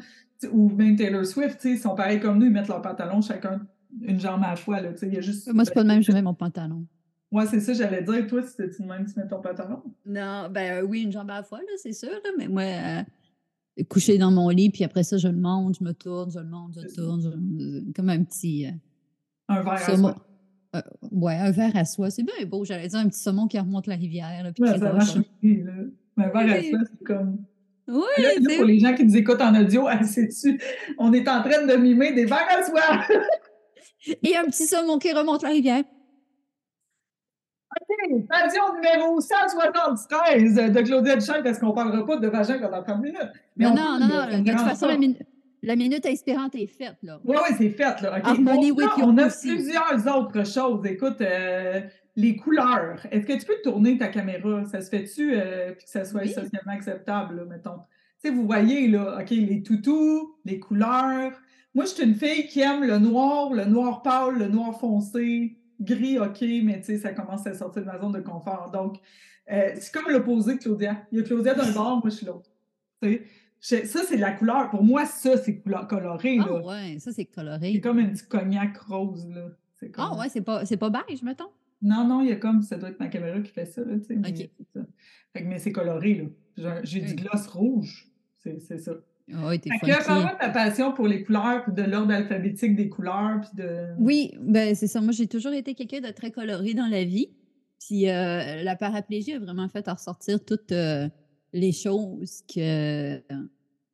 ou 0.53 0.69
même 0.71 0.97
Taylor 0.97 1.25
Swift, 1.25 1.65
ils 1.65 1.79
sont 1.79 1.95
pareils 1.95 2.21
comme 2.21 2.39
nous, 2.39 2.47
ils 2.47 2.53
mettent 2.53 2.69
leurs 2.69 2.83
pantalons 2.83 3.21
chacun 3.21 3.61
une 4.03 4.21
jambe 4.21 4.43
à 4.43 4.51
la 4.51 4.57
fois. 4.57 4.81
Là, 4.81 4.91
y 5.03 5.17
a 5.17 5.21
juste... 5.21 5.53
Moi, 5.53 5.65
c'est 5.65 5.75
pas 5.75 5.83
le 5.83 5.89
même, 5.89 6.03
je 6.03 6.13
mets 6.13 6.23
mon 6.23 6.35
pantalon. 6.35 6.87
Moi, 7.31 7.47
c'est 7.47 7.61
ça, 7.61 7.73
j'allais 7.73 8.03
dire. 8.03 8.27
Toi, 8.27 8.43
c'était 8.43 8.71
le 8.79 8.87
même, 8.87 9.07
tu 9.07 9.19
mets 9.19 9.27
ton 9.27 9.41
pantalon? 9.41 9.83
Non, 10.07 10.49
ben 10.51 10.79
euh, 10.79 10.87
oui, 10.87 11.03
une 11.03 11.13
jambe 11.13 11.31
à 11.31 11.37
la 11.37 11.43
fois, 11.43 11.61
c'est 11.83 11.93
sûr. 11.93 12.11
mais 12.39 12.49
moi, 12.49 12.63
euh, 12.63 13.03
coucher 13.89 14.19
dans 14.19 14.31
mon 14.31 14.49
lit, 14.51 14.71
puis 14.71 14.85
après 14.85 15.03
ça, 15.03 15.17
je 15.17 15.29
le 15.29 15.37
monte, 15.37 15.79
je 15.81 15.85
me 15.85 15.93
tourne, 15.93 16.31
je 16.31 16.39
le 16.39 16.47
monte, 16.47 16.75
je 16.75 16.95
tourne. 16.95 17.93
comme 17.95 18.09
un 18.09 18.23
petit. 18.23 18.67
Euh, 18.67 18.71
un 19.49 19.63
verre 19.63 19.73
à 19.73 19.97
soie. 19.97 20.27
ouais, 21.11 21.37
un 21.37 21.51
verre 21.51 21.77
à 21.77 21.85
soie. 21.85 22.11
C'est 22.11 22.23
bien 22.23 22.47
beau. 22.47 22.65
J'allais 22.65 22.89
dire 22.89 23.01
un 23.01 23.09
petit 23.09 23.21
saumon 23.21 23.49
qui 23.49 23.59
remonte 23.59 23.87
la 23.87 23.97
rivière. 23.97 24.45
Là, 24.45 24.53
puis 24.53 24.63
ouais, 24.63 24.79
ça. 24.79 24.91
Un 26.17 26.29
verre 26.29 26.57
à 26.57 26.63
soie, 26.63 26.79
c'est 26.89 27.05
comme. 27.05 27.39
Oui, 27.87 28.03
là, 28.19 28.57
pour 28.57 28.65
les 28.65 28.79
gens 28.79 28.95
qui 28.95 29.05
nous 29.05 29.17
écoutent 29.17 29.43
en 29.43 29.55
audio, 29.55 29.87
sais-tu, 30.05 30.61
on 30.99 31.13
est 31.13 31.29
en 31.29 31.43
train 31.43 31.67
de 31.67 31.77
mimer 31.77 32.13
des 32.13 32.25
verres 32.25 32.49
à 32.49 32.63
soie. 32.63 33.19
Et 34.23 34.37
un 34.37 34.45
petit 34.45 34.67
saumon 34.67 34.99
qui 34.99 35.13
remonte 35.13 35.43
la 35.43 35.51
rivière. 35.51 35.83
OK, 37.81 38.27
passion 38.29 38.63
numéro 38.75 39.21
173 39.21 40.73
de 40.73 40.81
Claudia 40.83 41.17
Duchamp, 41.17 41.43
parce 41.43 41.59
qu'on 41.59 41.69
ne 41.69 41.73
parlera 41.73 42.07
pas 42.07 42.17
de 42.17 42.29
vagin 42.29 42.59
pendant 42.59 42.83
30 42.83 43.03
minutes. 43.03 43.19
Mais 43.57 43.67
non, 43.67 43.75
non, 43.75 44.07
non, 44.07 44.43
de, 44.43 44.51
toute 44.51 44.61
façon, 44.61 44.89
la, 45.63 45.77
minute 45.77 46.07
inspirante 46.07 46.55
est 46.55 46.67
faite. 46.67 46.97
Oui, 47.03 47.37
oui, 47.37 47.55
c'est 47.59 47.71
fait. 47.71 48.01
Là. 48.03 48.21
on, 49.03 49.19
a 49.19 49.29
plusieurs 49.29 50.17
autres 50.17 50.47
choses. 50.47 50.87
Écoute, 50.87 51.21
euh, 51.21 51.81
les 52.17 52.37
couleurs. 52.37 53.07
Est-ce 53.11 53.27
que 53.27 53.39
tu 53.39 53.47
peux 53.47 53.61
tourner 53.63 53.99
ta 53.99 54.09
caméra? 54.09 54.65
Ça 54.67 54.81
se 54.81 54.89
fait-tu 54.89 55.35
euh, 55.35 55.73
que 55.73 55.83
ça 55.85 56.05
soit 56.05 56.27
socialement 56.27 56.73
acceptable, 56.73 57.47
mettons? 57.49 57.79
Tu 58.23 58.29
sais, 58.29 58.31
vous 58.31 58.47
voyez, 58.47 58.89
là, 58.89 59.19
OK, 59.21 59.31
les 59.31 59.63
toutous, 59.63 60.37
les 60.45 60.59
couleurs. 60.61 61.33
Moi, 61.75 61.85
je 61.87 61.91
suis 61.91 62.05
une 62.05 62.15
fille 62.15 62.47
qui 62.47 62.61
aime 62.61 62.85
le 62.85 62.99
noir, 62.99 63.53
le 63.53 63.65
noir 63.65 64.03
pâle, 64.03 64.39
le 64.39 64.49
noir 64.49 64.79
foncé, 64.79 65.59
gris, 65.81 66.19
OK, 66.19 66.41
mais 66.63 66.81
tu 66.81 66.87
sais, 66.87 66.99
ça 66.99 67.13
commence 67.13 67.47
à 67.47 67.55
sortir 67.55 67.83
de 67.83 67.87
ma 67.87 67.99
zone 67.99 68.13
de 68.13 68.21
confort. 68.21 68.71
Donc, 68.73 68.99
euh, 69.51 69.73
c'est 69.75 69.93
comme 69.93 70.11
l'opposé, 70.11 70.57
Claudia. 70.57 71.07
Il 71.11 71.19
y 71.19 71.21
a 71.21 71.25
Claudia 71.25 71.55
d'un 71.55 71.71
bord, 71.73 72.01
moi, 72.01 72.11
je 72.11 72.17
suis 72.17 72.27
l'autre. 72.27 72.51
Ça, 73.61 74.01
c'est 74.07 74.17
de 74.17 74.21
la 74.21 74.33
couleur. 74.33 74.71
Pour 74.71 74.85
moi, 74.85 75.05
ça, 75.05 75.37
c'est 75.37 75.61
coloré. 75.89 76.39
Ah, 76.41 76.55
ouais, 76.63 76.99
ça, 77.01 77.13
c'est 77.13 77.25
coloré. 77.25 77.73
C'est 77.75 77.81
comme 77.81 77.99
un 77.99 78.07
petit 78.07 78.27
cognac 78.27 78.77
rose, 78.79 79.27
là. 79.29 79.49
Ah, 79.97 80.17
ouais, 80.17 80.29
c'est 80.29 80.41
pas, 80.41 80.65
pas 80.65 80.91
beige, 80.91 81.23
mettons? 81.23 81.51
Non, 81.85 82.09
non, 82.09 82.23
il 82.23 82.31
y 82.31 82.33
a 82.33 82.37
comme, 82.37 82.63
ça 82.63 82.79
doit 82.79 82.89
être 82.89 82.99
ma 82.99 83.09
caméra 83.09 83.39
qui 83.41 83.53
fait 83.53 83.67
ça, 83.67 83.83
là, 83.83 83.99
tu 83.99 84.07
sais. 84.07 84.17
Mais, 84.17 84.35
Fait 85.35 85.43
que, 85.43 85.47
mais 85.47 85.59
c'est 85.59 85.71
coloré, 85.71 86.31
là. 86.57 86.81
J'ai 86.83 87.03
du 87.03 87.15
gloss 87.15 87.47
rouge. 87.47 88.11
C'est 88.39 88.79
ça. 88.79 88.93
Oh, 89.31 89.51
t'es 89.57 89.71
fait 89.71 89.79
que 89.87 90.07
parle 90.07 90.37
ta 90.39 90.51
passion 90.51 90.93
pour 90.93 91.07
les 91.07 91.25
couleurs, 91.25 91.65
puis 91.65 91.73
de 91.75 91.83
l'ordre 91.83 92.13
alphabétique 92.13 92.75
des 92.75 92.89
couleurs, 92.89 93.41
puis 93.41 93.63
de... 93.63 93.87
Oui, 93.99 94.33
ben 94.41 94.75
c'est 94.75 94.87
ça. 94.87 95.01
Moi, 95.01 95.13
j'ai 95.13 95.27
toujours 95.27 95.53
été 95.53 95.75
quelqu'un 95.75 96.01
de 96.01 96.11
très 96.11 96.31
coloré 96.31 96.75
dans 96.75 96.87
la 96.87 97.05
vie. 97.05 97.29
Puis 97.81 98.09
euh, 98.09 98.63
la 98.63 98.77
paraplégie 98.77 99.35
a 99.35 99.39
vraiment 99.39 99.69
fait 99.69 99.87
ressortir 99.87 100.43
toutes 100.43 100.73
euh, 100.73 101.09
les 101.53 101.73
choses 101.73 102.43
que 102.55 103.23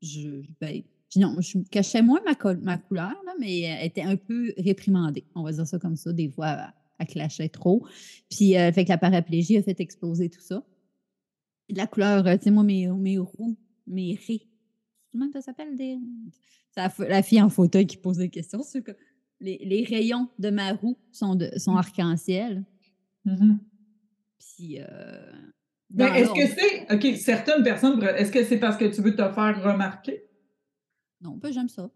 je... 0.00 0.42
Ben, 0.60 0.82
non, 1.16 1.36
je 1.40 1.58
cachais 1.70 2.02
moins 2.02 2.20
ma, 2.24 2.54
ma 2.62 2.78
couleur, 2.78 3.16
là, 3.26 3.32
mais 3.40 3.62
elle 3.62 3.86
était 3.86 4.02
un 4.02 4.16
peu 4.16 4.52
réprimandée. 4.58 5.24
On 5.34 5.42
va 5.42 5.50
dire 5.50 5.66
ça 5.66 5.78
comme 5.80 5.96
ça, 5.96 6.12
des 6.12 6.28
fois 6.28 6.72
elle 7.00 7.06
clashait 7.06 7.48
trop. 7.48 7.86
Puis, 8.30 8.56
euh, 8.56 8.70
fait 8.72 8.84
que 8.84 8.90
la 8.90 8.98
paraplégie 8.98 9.56
a 9.56 9.62
fait 9.62 9.80
exploser 9.80 10.28
tout 10.28 10.40
ça. 10.40 10.62
la 11.68 11.86
couleur, 11.86 12.26
euh, 12.26 12.36
tu 12.36 12.44
sais, 12.44 12.50
moi, 12.50 12.62
mes, 12.62 12.86
mes 12.88 13.18
roues, 13.18 13.56
mes 13.86 14.18
raies, 14.26 14.46
comment 15.10 15.30
ça 15.32 15.40
s'appelle? 15.40 15.76
Des... 15.76 15.98
la 16.76 17.22
fille 17.22 17.42
en 17.42 17.48
fauteuil 17.48 17.86
qui 17.86 17.96
pose 17.96 18.18
des 18.18 18.28
questions. 18.28 18.60
Les, 19.40 19.58
les, 19.64 19.84
rayons 19.84 20.28
de 20.38 20.50
ma 20.50 20.74
roue 20.74 20.98
sont, 21.12 21.34
de, 21.34 21.50
sont 21.56 21.72
mmh. 21.72 21.78
arc-en-ciel. 21.78 22.64
Mmh 23.24 23.56
Puis. 24.38 24.78
Euh, 24.80 25.32
est-ce 25.98 26.32
que 26.32 26.46
c'est. 26.46 26.94
OK, 26.94 27.16
certaines 27.16 27.62
personnes. 27.62 28.02
Est-ce 28.02 28.30
que 28.30 28.44
c'est 28.44 28.58
parce 28.58 28.76
que 28.76 28.84
tu 28.84 29.00
veux 29.00 29.16
te 29.16 29.28
faire 29.32 29.62
remarquer? 29.64 30.24
Non, 31.22 31.38
pas 31.38 31.50
j'aime 31.50 31.68
ça. 31.68 31.90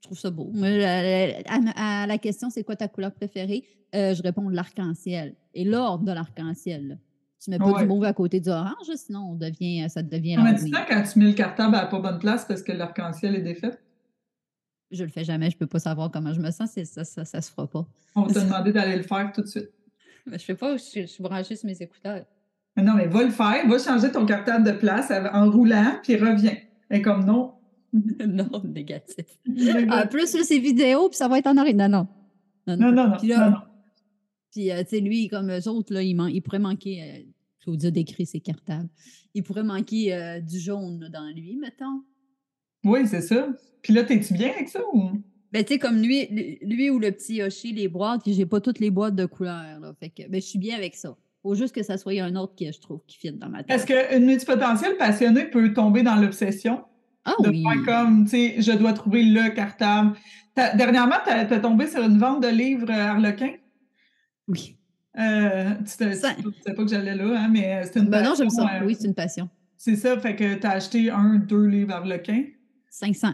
Je 0.00 0.06
trouve 0.06 0.18
ça 0.18 0.30
beau. 0.30 0.50
À, 0.56 2.06
la 2.06 2.18
question, 2.18 2.48
c'est 2.50 2.64
quoi 2.64 2.76
ta 2.76 2.88
couleur 2.88 3.12
préférée? 3.12 3.64
Euh, 3.94 4.14
je 4.14 4.22
réponds 4.22 4.48
l'arc-en-ciel. 4.48 5.34
Et 5.52 5.64
l'ordre 5.64 6.04
de 6.04 6.12
l'arc-en-ciel. 6.12 6.98
Tu 7.42 7.50
mets 7.50 7.58
pas 7.58 7.72
du 7.72 7.86
mauve 7.86 8.04
à 8.04 8.12
côté 8.12 8.38
du 8.38 8.50
orange, 8.50 8.90
sinon 8.96 9.30
on 9.30 9.34
devient, 9.34 9.88
ça 9.88 10.02
devient. 10.02 10.38
Mais 10.42 10.56
tu 10.56 10.70
quand 10.70 11.02
tu 11.10 11.18
mets 11.18 11.26
le 11.26 11.32
cartable 11.32 11.74
à 11.74 11.82
la 11.82 11.86
pas 11.86 11.98
bonne 11.98 12.18
place 12.18 12.44
parce 12.44 12.62
que 12.62 12.72
l'arc-en-ciel 12.72 13.34
est 13.34 13.40
défait? 13.40 13.78
Je 14.90 15.04
le 15.04 15.10
fais 15.10 15.24
jamais, 15.24 15.50
je 15.50 15.56
peux 15.56 15.66
pas 15.66 15.78
savoir 15.78 16.10
comment 16.10 16.34
je 16.34 16.40
me 16.40 16.50
sens, 16.50 16.70
ça, 16.72 17.04
ça, 17.04 17.24
ça, 17.24 17.40
se 17.40 17.50
fera 17.50 17.66
pas. 17.66 17.86
On 18.14 18.24
va 18.24 18.34
te 18.34 18.38
demander 18.44 18.72
d'aller 18.72 18.96
le 18.96 19.04
faire 19.04 19.32
tout 19.32 19.40
de 19.40 19.46
suite. 19.46 19.70
Mais 20.26 20.38
je 20.38 20.44
fais 20.44 20.54
pas, 20.54 20.76
je, 20.76 21.00
je 21.02 21.06
suis 21.06 21.22
branchée 21.22 21.56
sur 21.56 21.66
mes 21.66 21.80
écouteurs. 21.80 22.26
Mais 22.76 22.82
non, 22.82 22.94
mais 22.94 23.06
va 23.06 23.22
le 23.22 23.30
faire, 23.30 23.66
va 23.66 23.78
changer 23.78 24.12
ton 24.12 24.26
cartable 24.26 24.64
de 24.64 24.72
place 24.72 25.10
en 25.10 25.50
roulant, 25.50 25.98
puis 26.02 26.16
reviens. 26.16 26.56
Et 26.90 27.00
comme 27.00 27.24
non, 27.24 27.54
non, 28.26 28.62
négatif. 28.64 29.26
En 29.90 30.06
plus, 30.06 30.42
c'est 30.42 30.58
vidéo, 30.58 31.08
puis 31.08 31.16
ça 31.16 31.28
va 31.28 31.38
être 31.38 31.46
en 31.46 31.56
arrière. 31.56 31.76
Non, 31.76 31.88
non. 31.88 32.08
Non, 32.66 32.76
non, 32.76 32.92
non. 32.92 33.16
Puis, 33.18 33.28
là, 33.28 33.70
puis 34.50 34.70
euh, 34.70 34.82
tu 34.82 34.90
sais, 34.90 35.00
lui, 35.00 35.28
comme 35.28 35.50
eux 35.50 35.68
autres, 35.68 35.92
là, 35.92 36.02
il, 36.02 36.18
il 36.32 36.40
pourrait 36.40 36.58
manquer, 36.58 37.02
euh, 37.02 37.22
Claudia 37.62 37.90
décrit 37.90 38.26
ses 38.26 38.40
cartables, 38.40 38.88
il 39.34 39.42
pourrait 39.42 39.62
manquer 39.62 40.14
euh, 40.14 40.40
du 40.40 40.58
jaune 40.58 41.08
dans 41.12 41.32
lui, 41.34 41.56
mettons. 41.56 42.02
Oui, 42.84 43.06
c'est 43.06 43.20
ça. 43.20 43.48
Puis 43.82 43.92
là, 43.92 44.04
t'es-tu 44.04 44.34
bien 44.34 44.50
avec 44.50 44.68
ça 44.68 44.80
ou? 44.92 45.10
Ben, 45.52 45.64
tu 45.64 45.74
sais, 45.74 45.78
comme 45.78 46.00
lui, 46.00 46.26
lui 46.62 46.90
ou 46.90 46.98
le 46.98 47.10
petit 47.10 47.36
Yoshi, 47.36 47.72
les 47.72 47.88
boîtes, 47.88 48.22
j'ai 48.26 48.46
pas 48.46 48.60
toutes 48.60 48.78
les 48.78 48.90
boîtes 48.90 49.16
de 49.16 49.26
couleurs, 49.26 49.80
là. 49.80 49.92
Fait 49.98 50.10
que, 50.10 50.28
ben, 50.28 50.40
je 50.40 50.46
suis 50.46 50.58
bien 50.58 50.76
avec 50.76 50.94
ça. 50.94 51.16
Faut 51.42 51.54
juste 51.54 51.74
que 51.74 51.82
ça 51.82 51.96
soit 51.96 52.20
un 52.22 52.36
autre 52.36 52.54
qui, 52.54 52.70
je 52.70 52.80
trouve, 52.80 53.00
qui 53.06 53.16
fit 53.16 53.32
dans 53.32 53.48
ma 53.48 53.64
tête. 53.64 53.76
Est-ce 53.76 53.86
qu'une 53.86 54.26
multipotentielle 54.26 54.96
passionnée 54.96 55.46
peut 55.46 55.72
tomber 55.72 56.02
dans 56.02 56.16
l'obsession? 56.16 56.84
Ah, 57.24 57.34
de 57.42 57.50
oui. 57.50 57.64
comme, 57.84 58.24
tu 58.24 58.30
sais, 58.30 58.62
je 58.62 58.72
dois 58.72 58.92
trouver 58.92 59.22
le 59.22 59.50
cartable. 59.50 60.16
dernièrement, 60.56 61.16
tu 61.24 61.30
as, 61.30 61.60
tombé 61.60 61.86
sur 61.86 62.02
une 62.02 62.18
vente 62.18 62.42
de 62.42 62.48
livres 62.48 62.90
euh, 62.90 63.08
Harlequin? 63.08 63.52
Oui. 64.48 64.76
Euh, 65.18 65.74
tu 65.76 66.04
ne 66.04 66.12
savais 66.14 66.36
pas 66.76 66.82
que 66.84 66.88
j'allais 66.88 67.14
là, 67.14 67.42
hein, 67.42 67.48
mais 67.48 67.82
c'est 67.84 67.98
une 67.98 68.06
ben 68.08 68.22
non, 68.22 68.34
j'aime 68.36 68.48
ça. 68.50 68.80
oui, 68.84 68.96
c'est 68.98 69.06
une 69.06 69.14
passion. 69.14 69.48
C'est 69.76 69.96
ça, 69.96 70.18
fait 70.18 70.36
que 70.36 70.54
tu 70.54 70.66
as 70.66 70.70
acheté 70.72 71.10
un, 71.10 71.36
deux 71.36 71.66
livres 71.66 71.92
Harlequin. 71.92 72.44
500. 72.90 73.28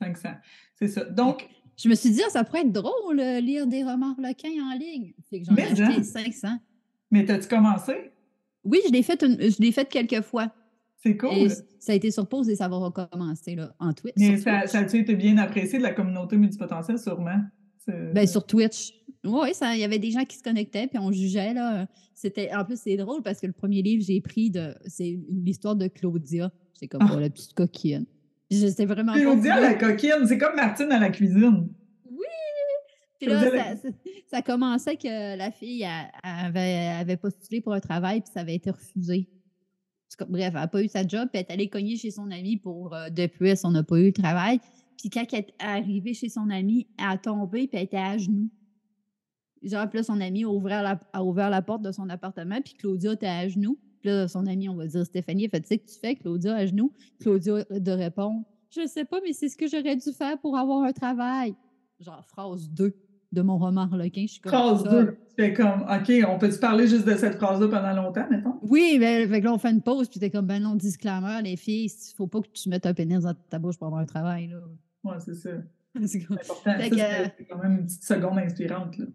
500, 0.00 0.28
c'est 0.76 0.88
ça. 0.88 1.04
Donc, 1.04 1.48
Je 1.76 1.88
me 1.88 1.94
suis 1.94 2.10
dit, 2.10 2.20
ah, 2.26 2.30
ça 2.30 2.44
pourrait 2.44 2.62
être 2.62 2.72
drôle, 2.72 3.20
euh, 3.20 3.40
lire 3.40 3.66
des 3.66 3.84
romans 3.84 4.14
requins 4.18 4.62
en 4.72 4.76
ligne. 4.78 5.12
Fait 5.28 5.40
que 5.40 5.46
j'en 5.46 5.52
ai 5.52 5.56
Mais 5.56 5.66
acheté 5.82 5.82
hein. 5.82 6.02
500. 6.02 6.48
Mais 7.10 7.24
t'as-tu 7.24 7.48
commencé? 7.48 8.10
Oui, 8.64 8.80
je 8.86 8.92
l'ai 8.92 9.02
fait, 9.02 9.22
une- 9.22 9.40
je 9.40 9.60
l'ai 9.60 9.72
fait 9.72 9.88
quelques 9.88 10.22
fois. 10.22 10.52
C'est 11.00 11.16
cool. 11.16 11.30
Et 11.32 11.48
ça 11.78 11.92
a 11.92 11.94
été 11.94 12.10
sur 12.10 12.28
pause 12.28 12.48
et 12.48 12.56
ça 12.56 12.68
va 12.68 12.76
recommencer 12.76 13.54
là, 13.54 13.72
en 13.78 13.92
Twitch. 13.92 14.14
Mais 14.18 14.36
ça, 14.38 14.60
Twitch. 14.60 14.70
ça 14.72 14.78
a-tu 14.80 14.98
été 14.98 15.14
bien 15.14 15.38
apprécié 15.38 15.78
de 15.78 15.84
la 15.84 15.92
communauté 15.92 16.36
multipotentielle, 16.36 16.98
sûrement? 16.98 17.40
Ben, 18.12 18.26
sur 18.26 18.44
Twitch. 18.44 18.92
Oui, 19.24 19.50
il 19.74 19.78
y 19.78 19.84
avait 19.84 19.98
des 19.98 20.10
gens 20.10 20.24
qui 20.24 20.36
se 20.36 20.42
connectaient, 20.42 20.86
puis 20.88 20.98
on 20.98 21.10
jugeait. 21.10 21.54
Là. 21.54 21.86
C'était, 22.14 22.52
en 22.54 22.64
plus, 22.64 22.78
c'est 22.78 22.96
drôle 22.98 23.22
parce 23.22 23.40
que 23.40 23.46
le 23.46 23.52
premier 23.54 23.80
livre 23.80 24.00
que 24.02 24.06
j'ai 24.12 24.20
pris, 24.20 24.50
de, 24.50 24.74
c'est 24.86 25.18
l'histoire 25.30 25.74
de 25.74 25.86
Claudia. 25.86 26.52
C'est 26.74 26.86
comme 26.86 27.00
Ah. 27.02 27.12
oh, 27.16 27.18
la 27.18 27.30
petite 27.30 27.54
coquine. 27.54 28.04
Je 28.50 28.66
sais 28.66 28.84
vraiment. 28.84 29.14
Claudia, 29.14 29.58
la 29.60 29.74
coquine, 29.74 30.26
c'est 30.26 30.36
comme 30.38 30.54
Martine 30.56 30.90
à 30.92 30.98
la 30.98 31.08
cuisine. 31.10 31.68
Puis 33.20 33.28
là, 33.28 33.40
ça, 33.42 33.50
la- 33.50 33.76
ça, 33.76 33.88
ça 34.30 34.42
commençait 34.42 34.96
que 34.96 35.36
la 35.36 35.50
fille 35.50 35.82
elle- 35.82 36.10
elle 36.22 36.46
avait, 36.46 36.86
avait 37.00 37.16
postulé 37.16 37.60
pour 37.60 37.72
un 37.72 37.80
travail, 37.80 38.20
puis 38.20 38.30
ça 38.32 38.40
avait 38.40 38.54
été 38.54 38.70
refusé. 38.70 39.28
Bref, 40.28 40.48
elle 40.48 40.52
n'a 40.54 40.68
pas 40.68 40.82
eu 40.82 40.88
sa 40.88 41.06
job, 41.06 41.28
puis 41.32 41.40
elle 41.40 41.40
est 41.40 41.52
allée 41.52 41.68
cogner 41.68 41.96
chez 41.96 42.10
son 42.10 42.30
ami 42.30 42.56
pour 42.56 42.94
euh, 42.94 43.10
de 43.10 43.26
plus, 43.26 43.64
on 43.64 43.70
n'a 43.70 43.82
pas 43.82 43.98
eu 43.98 44.06
le 44.06 44.12
travail. 44.12 44.60
Puis 44.96 45.10
quand 45.10 45.24
elle 45.32 45.40
est 45.40 45.54
arrivée 45.58 46.14
chez 46.14 46.28
son 46.28 46.50
ami, 46.50 46.88
elle 46.98 47.04
a 47.06 47.18
tombé, 47.18 47.68
puis 47.68 47.76
elle 47.78 47.84
était 47.84 47.96
à 47.96 48.18
genoux. 48.18 48.50
Genre, 49.62 49.88
puis 49.88 49.98
là, 49.98 50.02
son 50.02 50.20
ami 50.20 50.44
a 50.44 50.48
ouvert, 50.48 50.82
la, 50.82 51.00
a 51.12 51.24
ouvert 51.24 51.50
la 51.50 51.62
porte 51.62 51.82
de 51.82 51.92
son 51.92 52.08
appartement, 52.08 52.60
puis 52.60 52.74
Claudia 52.74 53.12
était 53.12 53.26
à 53.26 53.48
genoux. 53.48 53.78
Puis 54.00 54.10
là, 54.10 54.28
son 54.28 54.46
ami, 54.46 54.68
on 54.68 54.76
va 54.76 54.86
dire 54.86 55.04
Stéphanie, 55.04 55.46
a 55.46 55.48
fait 55.48 55.60
Tu 55.60 55.66
sais 55.66 55.78
que 55.78 55.86
tu 55.86 55.98
fais, 55.98 56.14
Claudia, 56.16 56.54
à 56.54 56.66
genoux? 56.66 56.92
Claudia 57.20 57.64
de 57.70 57.90
répondre 57.90 58.44
Je 58.70 58.86
sais 58.86 59.04
pas, 59.04 59.20
mais 59.24 59.32
c'est 59.32 59.48
ce 59.48 59.56
que 59.56 59.66
j'aurais 59.66 59.96
dû 59.96 60.12
faire 60.12 60.38
pour 60.38 60.56
avoir 60.56 60.82
un 60.82 60.92
travail. 60.92 61.54
Genre, 62.00 62.24
phrase 62.26 62.70
2 62.70 62.94
de 63.32 63.42
mon 63.42 63.58
roman 63.58 63.82
Harlequin. 63.82 64.22
Je 64.22 64.32
suis 64.32 64.40
comme 64.40 64.52
Phrase 64.52 64.84
ça. 64.84 64.90
2. 65.04 65.10
Tu 65.28 65.34
fais 65.36 65.52
comme, 65.52 65.82
OK, 65.82 66.12
on 66.28 66.38
peut-tu 66.38 66.58
parler 66.58 66.86
juste 66.86 67.06
de 67.06 67.14
cette 67.14 67.34
phrase-là 67.36 67.68
pendant 67.68 67.92
longtemps, 68.02 68.26
mettons? 68.30 68.54
Oui, 68.62 68.96
ben, 68.98 69.28
fait 69.28 69.40
que 69.40 69.44
là, 69.44 69.52
on 69.54 69.58
fait 69.58 69.70
une 69.70 69.82
pause, 69.82 70.08
puis 70.08 70.18
t'es 70.18 70.30
comme, 70.30 70.46
ben 70.46 70.62
non, 70.62 70.74
disclaimer, 70.74 71.40
les 71.42 71.56
filles, 71.56 71.86
il 71.86 72.14
faut 72.16 72.26
pas 72.26 72.40
que 72.40 72.48
tu 72.48 72.68
mettes 72.68 72.86
un 72.86 72.94
pénis 72.94 73.22
dans 73.22 73.34
ta 73.50 73.58
bouche 73.58 73.76
pour 73.76 73.86
avoir 73.88 74.00
un 74.02 74.06
travail, 74.06 74.48
là. 74.48 74.58
Ouais, 75.04 75.16
c'est 75.24 75.34
ça. 75.34 75.50
C'est 76.06 76.22
important. 76.30 76.72
C'est- 76.80 77.46
quand 77.48 77.58
même 77.62 77.78
une 77.78 77.84
petite 77.86 78.04
seconde 78.04 78.38
inspirante. 78.38 78.98
Là. 78.98 79.06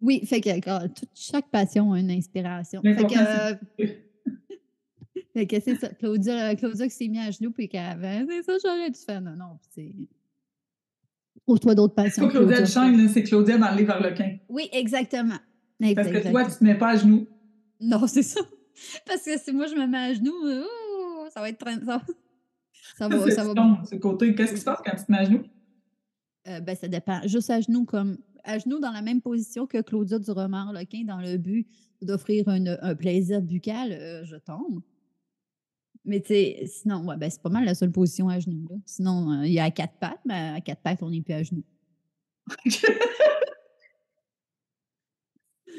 Oui, 0.00 0.20
fait 0.24 0.40
que 0.40 0.86
toute- 0.88 1.08
chaque 1.14 1.48
passion 1.50 1.92
a 1.92 1.98
une 2.00 2.10
inspiration. 2.10 2.80
Fait 2.82 2.94
que, 2.94 3.14
c'est- 3.78 4.04
fait 5.34 5.46
que 5.46 5.60
c'est 5.60 5.74
ça. 5.76 5.88
Claudia, 5.88 6.54
Claudia 6.56 6.86
qui 6.86 6.94
s'est 6.94 7.08
mis 7.08 7.18
à 7.18 7.30
genoux, 7.30 7.50
puis 7.50 7.68
qu'elle 7.68 7.84
avait, 7.86 8.24
c'est 8.28 8.42
ça, 8.42 8.52
j'aurais 8.62 8.90
dû 8.90 8.98
faire. 9.00 9.20
Non, 9.20 9.32
non, 9.36 9.58
c'est. 9.70 9.92
Trouve-toi 11.48 11.74
d'autres 11.74 11.94
C'est 11.96 12.04
passions. 12.04 12.26
pas 12.26 12.30
Claudia. 12.30 12.60
Duchesne, 12.60 13.08
c'est 13.08 13.22
Claudia 13.22 13.56
dans 13.56 13.70
le 13.70 13.78
livre 13.78 13.92
Harlequin. 13.92 14.36
Oui, 14.50 14.68
exactement. 14.70 15.38
Parce 15.96 16.08
que 16.08 16.30
toi, 16.30 16.44
tu 16.44 16.50
te 16.58 16.62
mets 16.62 16.74
pas 16.74 16.88
à 16.90 16.96
genoux. 16.96 17.26
Non, 17.80 18.06
c'est 18.06 18.22
ça. 18.22 18.40
Parce 19.06 19.22
que 19.22 19.38
si 19.38 19.50
moi 19.52 19.66
je 19.66 19.74
me 19.74 19.86
mets 19.86 19.96
à 19.96 20.12
genoux, 20.12 20.30
ouh, 20.30 21.30
ça 21.32 21.40
va 21.40 21.48
être 21.48 21.56
très. 21.56 21.76
Ça, 21.76 22.02
ça 22.98 23.08
va. 23.08 23.24
C'est 23.24 23.30
Ça 23.30 23.44
va 23.44 23.82
ce 23.90 23.94
côté. 23.96 24.34
Qu'est-ce 24.34 24.52
qui 24.52 24.60
se 24.60 24.64
passe 24.66 24.80
quand 24.84 24.94
tu 24.94 25.06
te 25.06 25.10
mets 25.10 25.18
à 25.20 25.24
genoux? 25.24 25.42
Euh, 26.48 26.60
ben, 26.60 26.76
ça 26.76 26.86
dépend. 26.86 27.20
Juste 27.24 27.48
à 27.48 27.62
genoux, 27.62 27.86
comme 27.86 28.18
à 28.44 28.58
genoux 28.58 28.78
dans 28.78 28.92
la 28.92 29.00
même 29.00 29.22
position 29.22 29.66
que 29.66 29.80
Claudia 29.80 30.18
du 30.18 30.30
roman 30.30 30.68
Harlequin, 30.68 31.04
dans 31.06 31.20
le 31.20 31.38
but 31.38 31.66
d'offrir 32.02 32.46
un, 32.48 32.62
un 32.82 32.94
plaisir 32.94 33.40
buccal, 33.40 33.92
euh, 33.92 34.22
je 34.24 34.36
tombe. 34.36 34.82
Mais 36.08 36.20
tu 36.20 36.28
sais, 36.28 36.62
sinon, 36.66 37.06
ouais, 37.06 37.16
ben, 37.18 37.30
c'est 37.30 37.42
pas 37.42 37.50
mal 37.50 37.66
la 37.66 37.74
seule 37.74 37.92
position 37.92 38.30
à 38.30 38.40
genoux. 38.40 38.66
là. 38.70 38.76
Sinon, 38.86 39.30
euh, 39.30 39.46
il 39.46 39.52
y 39.52 39.60
a 39.60 39.64
à 39.64 39.70
quatre 39.70 39.92
pattes, 40.00 40.20
mais 40.24 40.54
à 40.56 40.60
quatre 40.62 40.80
pattes, 40.80 41.02
on 41.02 41.10
n'est 41.10 41.20
plus 41.20 41.34
à 41.34 41.42
genoux. 41.42 41.64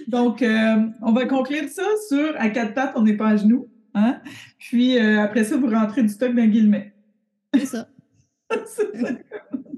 Donc, 0.07 0.43
euh, 0.43 0.87
on 1.01 1.13
va 1.13 1.25
conclure 1.25 1.67
ça 1.67 1.87
sur 2.07 2.35
à 2.37 2.49
quatre 2.49 2.75
pattes, 2.75 2.93
on 2.95 3.01
n'est 3.01 3.17
pas 3.17 3.29
à 3.29 3.37
genoux. 3.37 3.67
Hein? 3.95 4.21
Puis 4.59 4.99
euh, 4.99 5.19
après 5.19 5.43
ça, 5.43 5.57
vous 5.57 5.67
rentrez 5.67 6.03
du 6.03 6.09
stock 6.09 6.35
d'un 6.35 6.47
guillemet. 6.47 6.93
C'est 7.55 7.65
ça. 7.65 7.89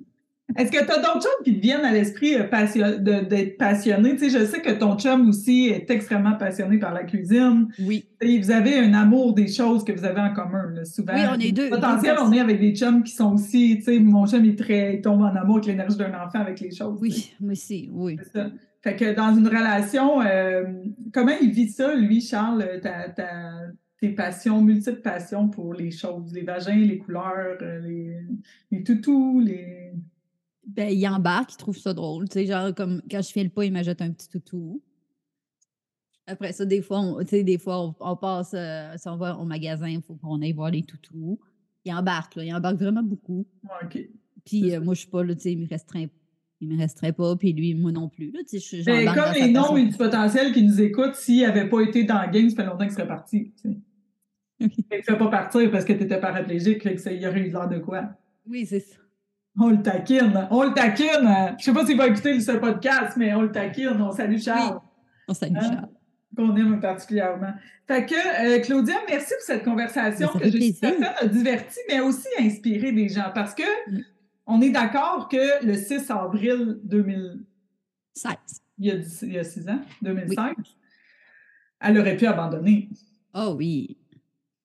Est-ce 0.55 0.71
que 0.71 0.83
tu 0.83 0.91
as 0.91 0.97
d'autres 0.97 1.21
choses 1.21 1.43
qui 1.43 1.55
te 1.55 1.61
viennent 1.61 1.85
à 1.85 1.91
l'esprit 1.91 2.35
euh, 2.35 2.97
d'être 3.23 3.57
passionné? 3.57 4.15
Tu 4.15 4.29
sais, 4.29 4.39
je 4.39 4.45
sais 4.45 4.61
que 4.61 4.71
ton 4.71 4.97
chum 4.97 5.29
aussi 5.29 5.67
est 5.67 5.89
extrêmement 5.89 6.35
passionné 6.35 6.77
par 6.77 6.93
la 6.93 7.03
cuisine. 7.03 7.67
Oui. 7.79 8.05
Et 8.21 8.39
vous 8.39 8.51
avez 8.51 8.77
un 8.79 8.93
amour 8.93 9.33
des 9.33 9.47
choses 9.47 9.83
que 9.83 9.91
vous 9.91 10.05
avez 10.05 10.21
en 10.21 10.33
commun, 10.33 10.71
là, 10.73 10.85
souvent. 10.85 11.13
Oui, 11.13 11.21
on 11.35 11.39
est 11.39 11.51
deux- 11.51 11.69
Potentiel, 11.69 12.15
on 12.21 12.31
est 12.31 12.39
avec 12.39 12.59
des 12.59 12.75
chums 12.75 13.03
qui 13.03 13.13
sont 13.13 13.33
aussi, 13.33 13.77
tu 13.77 13.83
sais, 13.83 13.99
mon 13.99 14.27
chum, 14.27 14.43
il, 14.45 14.51
est 14.51 14.55
très, 14.59 14.95
il 14.95 15.01
tombe 15.01 15.21
en 15.21 15.35
amour 15.35 15.55
avec 15.57 15.67
l'énergie 15.67 15.97
d'un 15.97 16.13
enfant, 16.13 16.39
avec 16.39 16.59
les 16.59 16.71
choses. 16.71 16.97
Oui, 17.01 17.33
moi 17.39 17.51
aussi, 17.53 17.89
oui. 17.91 18.17
C'est 18.23 18.31
ça. 18.39 18.49
Fait 18.83 18.95
que 18.95 19.13
dans 19.13 19.35
une 19.35 19.47
relation, 19.47 20.21
euh, 20.21 20.63
comment 21.13 21.33
il 21.39 21.51
vit 21.51 21.69
ça, 21.69 21.93
lui, 21.95 22.19
Charles, 22.19 22.65
ta, 22.81 23.09
ta- 23.09 23.67
tes 23.99 24.09
passions, 24.09 24.59
multiples 24.61 25.01
passions 25.01 25.47
pour 25.49 25.75
les 25.75 25.91
choses, 25.91 26.33
les 26.33 26.41
vagins, 26.41 26.73
les 26.75 26.97
couleurs, 26.97 27.57
euh, 27.61 27.79
les, 27.87 28.15
les 28.71 28.83
toutous, 28.83 29.39
les... 29.39 29.91
Ben, 30.67 30.89
il 30.91 31.07
embarque, 31.07 31.53
il 31.53 31.57
trouve 31.57 31.77
ça 31.77 31.93
drôle. 31.93 32.29
Tu 32.29 32.33
sais, 32.33 32.45
genre, 32.45 32.73
comme 32.75 33.01
quand 33.09 33.21
je 33.21 33.31
file 33.31 33.49
pas, 33.49 33.65
il 33.65 33.73
m'ajoute 33.73 34.01
un 34.01 34.11
petit 34.11 34.29
toutou. 34.29 34.81
Après 36.27 36.53
ça, 36.53 36.65
des 36.65 36.81
fois, 36.81 36.99
on, 36.99 37.19
tu 37.23 37.29
sais, 37.29 37.43
des 37.43 37.57
fois, 37.57 37.81
on, 37.83 37.95
on 37.99 38.15
passe, 38.15 38.53
euh, 38.53 38.93
si 38.95 39.07
on 39.09 39.17
va 39.17 39.35
au 39.37 39.43
magasin, 39.45 39.89
il 39.89 40.01
faut 40.01 40.15
qu'on 40.15 40.41
aille 40.41 40.53
voir 40.53 40.69
les 40.71 40.83
toutous. 40.83 41.39
Il 41.83 41.93
embarque, 41.93 42.35
là. 42.35 42.43
Il 42.45 42.53
embarque 42.53 42.77
vraiment 42.77 43.01
beaucoup. 43.03 43.45
Ouais, 43.63 43.69
OK. 43.85 43.99
Puis 44.45 44.73
euh, 44.73 44.81
moi, 44.81 44.93
je 44.93 44.99
suis 45.01 45.09
pas 45.09 45.23
là, 45.23 45.33
tu 45.35 45.41
sais, 45.41 45.51
il 45.53 45.59
me 45.59 45.67
restreint. 45.67 46.05
Il 46.63 46.67
me 46.69 46.77
restreint 46.77 47.11
pas, 47.11 47.35
puis 47.35 47.53
lui, 47.53 47.73
moi 47.73 47.91
non 47.91 48.07
plus. 48.07 48.29
Là, 48.31 48.41
tu 48.47 48.59
sais, 48.59 48.83
je- 48.83 48.89
Mais 48.89 49.05
comme 49.05 49.33
les 49.33 49.51
noms 49.51 49.61
passion. 49.61 49.75
multipotentiels 49.75 50.53
qui 50.53 50.61
nous 50.61 50.79
écoutent, 50.79 51.15
s'ils 51.15 51.41
n'avaient 51.41 51.67
pas 51.67 51.81
été 51.81 52.03
dans 52.03 52.21
le 52.21 52.29
game, 52.31 52.49
ça 52.51 52.57
fait 52.57 52.65
longtemps 52.65 52.83
qu'ils 52.85 52.93
seraient 52.93 53.07
partis. 53.07 53.51
Tu 53.59 53.67
ne 54.59 55.15
pas 55.17 55.27
partir 55.29 55.71
parce 55.71 55.85
que 55.85 55.93
tu 55.93 56.03
étais 56.03 56.19
paraplégique, 56.19 56.87
ça 56.99 57.11
y 57.11 57.25
aurait 57.25 57.39
eu 57.47 57.51
l'air 57.51 57.67
de 57.67 57.79
quoi? 57.79 58.11
Oui, 58.45 58.67
c'est 58.67 58.79
ça. 58.79 58.97
On 59.59 59.69
le 59.69 59.81
taquine, 59.81 60.47
on 60.49 60.63
le 60.63 60.73
taquine. 60.73 61.55
Je 61.59 61.63
sais 61.65 61.73
pas 61.73 61.85
s'il 61.85 61.97
va 61.97 62.07
écouter 62.07 62.39
ce 62.39 62.53
podcast, 62.53 63.17
mais 63.17 63.33
on 63.33 63.41
le 63.41 63.51
taquine. 63.51 63.99
On 64.01 64.11
salue 64.11 64.37
Charles. 64.39 64.79
On 65.27 65.33
salue 65.33 65.55
Hein? 65.57 65.61
Charles. 65.61 65.89
qu'on 66.35 66.55
aime 66.55 66.79
particulièrement. 66.79 67.53
Fait 67.87 68.05
que, 68.05 68.13
euh, 68.57 68.61
Claudia, 68.61 68.95
merci 69.09 69.33
pour 69.33 69.43
cette 69.45 69.63
conversation 69.65 70.29
ça 70.31 70.39
que 70.39 70.45
je 70.45 70.51
suis 70.51 70.71
certaine 70.73 71.03
a 71.19 71.25
diverti, 71.27 71.79
mais 71.89 71.99
aussi 71.99 72.27
inspiré 72.39 72.93
des 72.93 73.09
gens. 73.09 73.31
Parce 73.35 73.53
que 73.53 73.63
on 74.47 74.61
est 74.61 74.69
d'accord 74.69 75.27
que 75.27 75.65
le 75.65 75.73
6 75.75 76.09
avril 76.09 76.79
2000, 76.85 77.43
16. 78.13 78.33
il 78.79 78.85
y 78.87 78.91
a, 78.91 78.95
dix- 78.95 79.21
il 79.23 79.33
y 79.33 79.37
a 79.39 79.43
six 79.43 79.67
ans, 79.67 79.81
2005, 80.01 80.55
elle 81.81 81.99
aurait 81.99 82.15
pu 82.15 82.25
abandonner. 82.25 82.89
Oh 83.33 83.53
oui. 83.57 83.97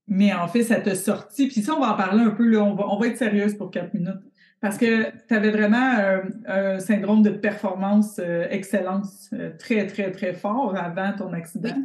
Mais 0.06 0.32
en 0.32 0.46
fait, 0.46 0.62
ça 0.62 0.80
t'a 0.80 0.94
sorti. 0.94 1.48
Puis 1.48 1.62
ça, 1.62 1.74
on 1.74 1.80
va 1.80 1.92
en 1.92 1.96
parler 1.96 2.22
un 2.22 2.30
peu. 2.30 2.46
Là. 2.48 2.62
On, 2.62 2.74
va, 2.76 2.84
on 2.88 2.98
va 2.98 3.08
être 3.08 3.18
sérieuse 3.18 3.56
pour 3.56 3.70
quatre 3.72 3.92
minutes. 3.94 4.20
Parce 4.60 4.78
que 4.78 5.10
tu 5.28 5.34
avais 5.34 5.50
vraiment 5.50 5.98
euh, 5.98 6.22
un 6.46 6.78
syndrome 6.78 7.22
de 7.22 7.30
performance 7.30 8.18
euh, 8.18 8.46
excellence 8.50 9.30
euh, 9.32 9.50
très, 9.58 9.86
très, 9.86 10.10
très 10.10 10.32
fort 10.32 10.74
avant 10.76 11.12
ton 11.12 11.32
accident. 11.32 11.76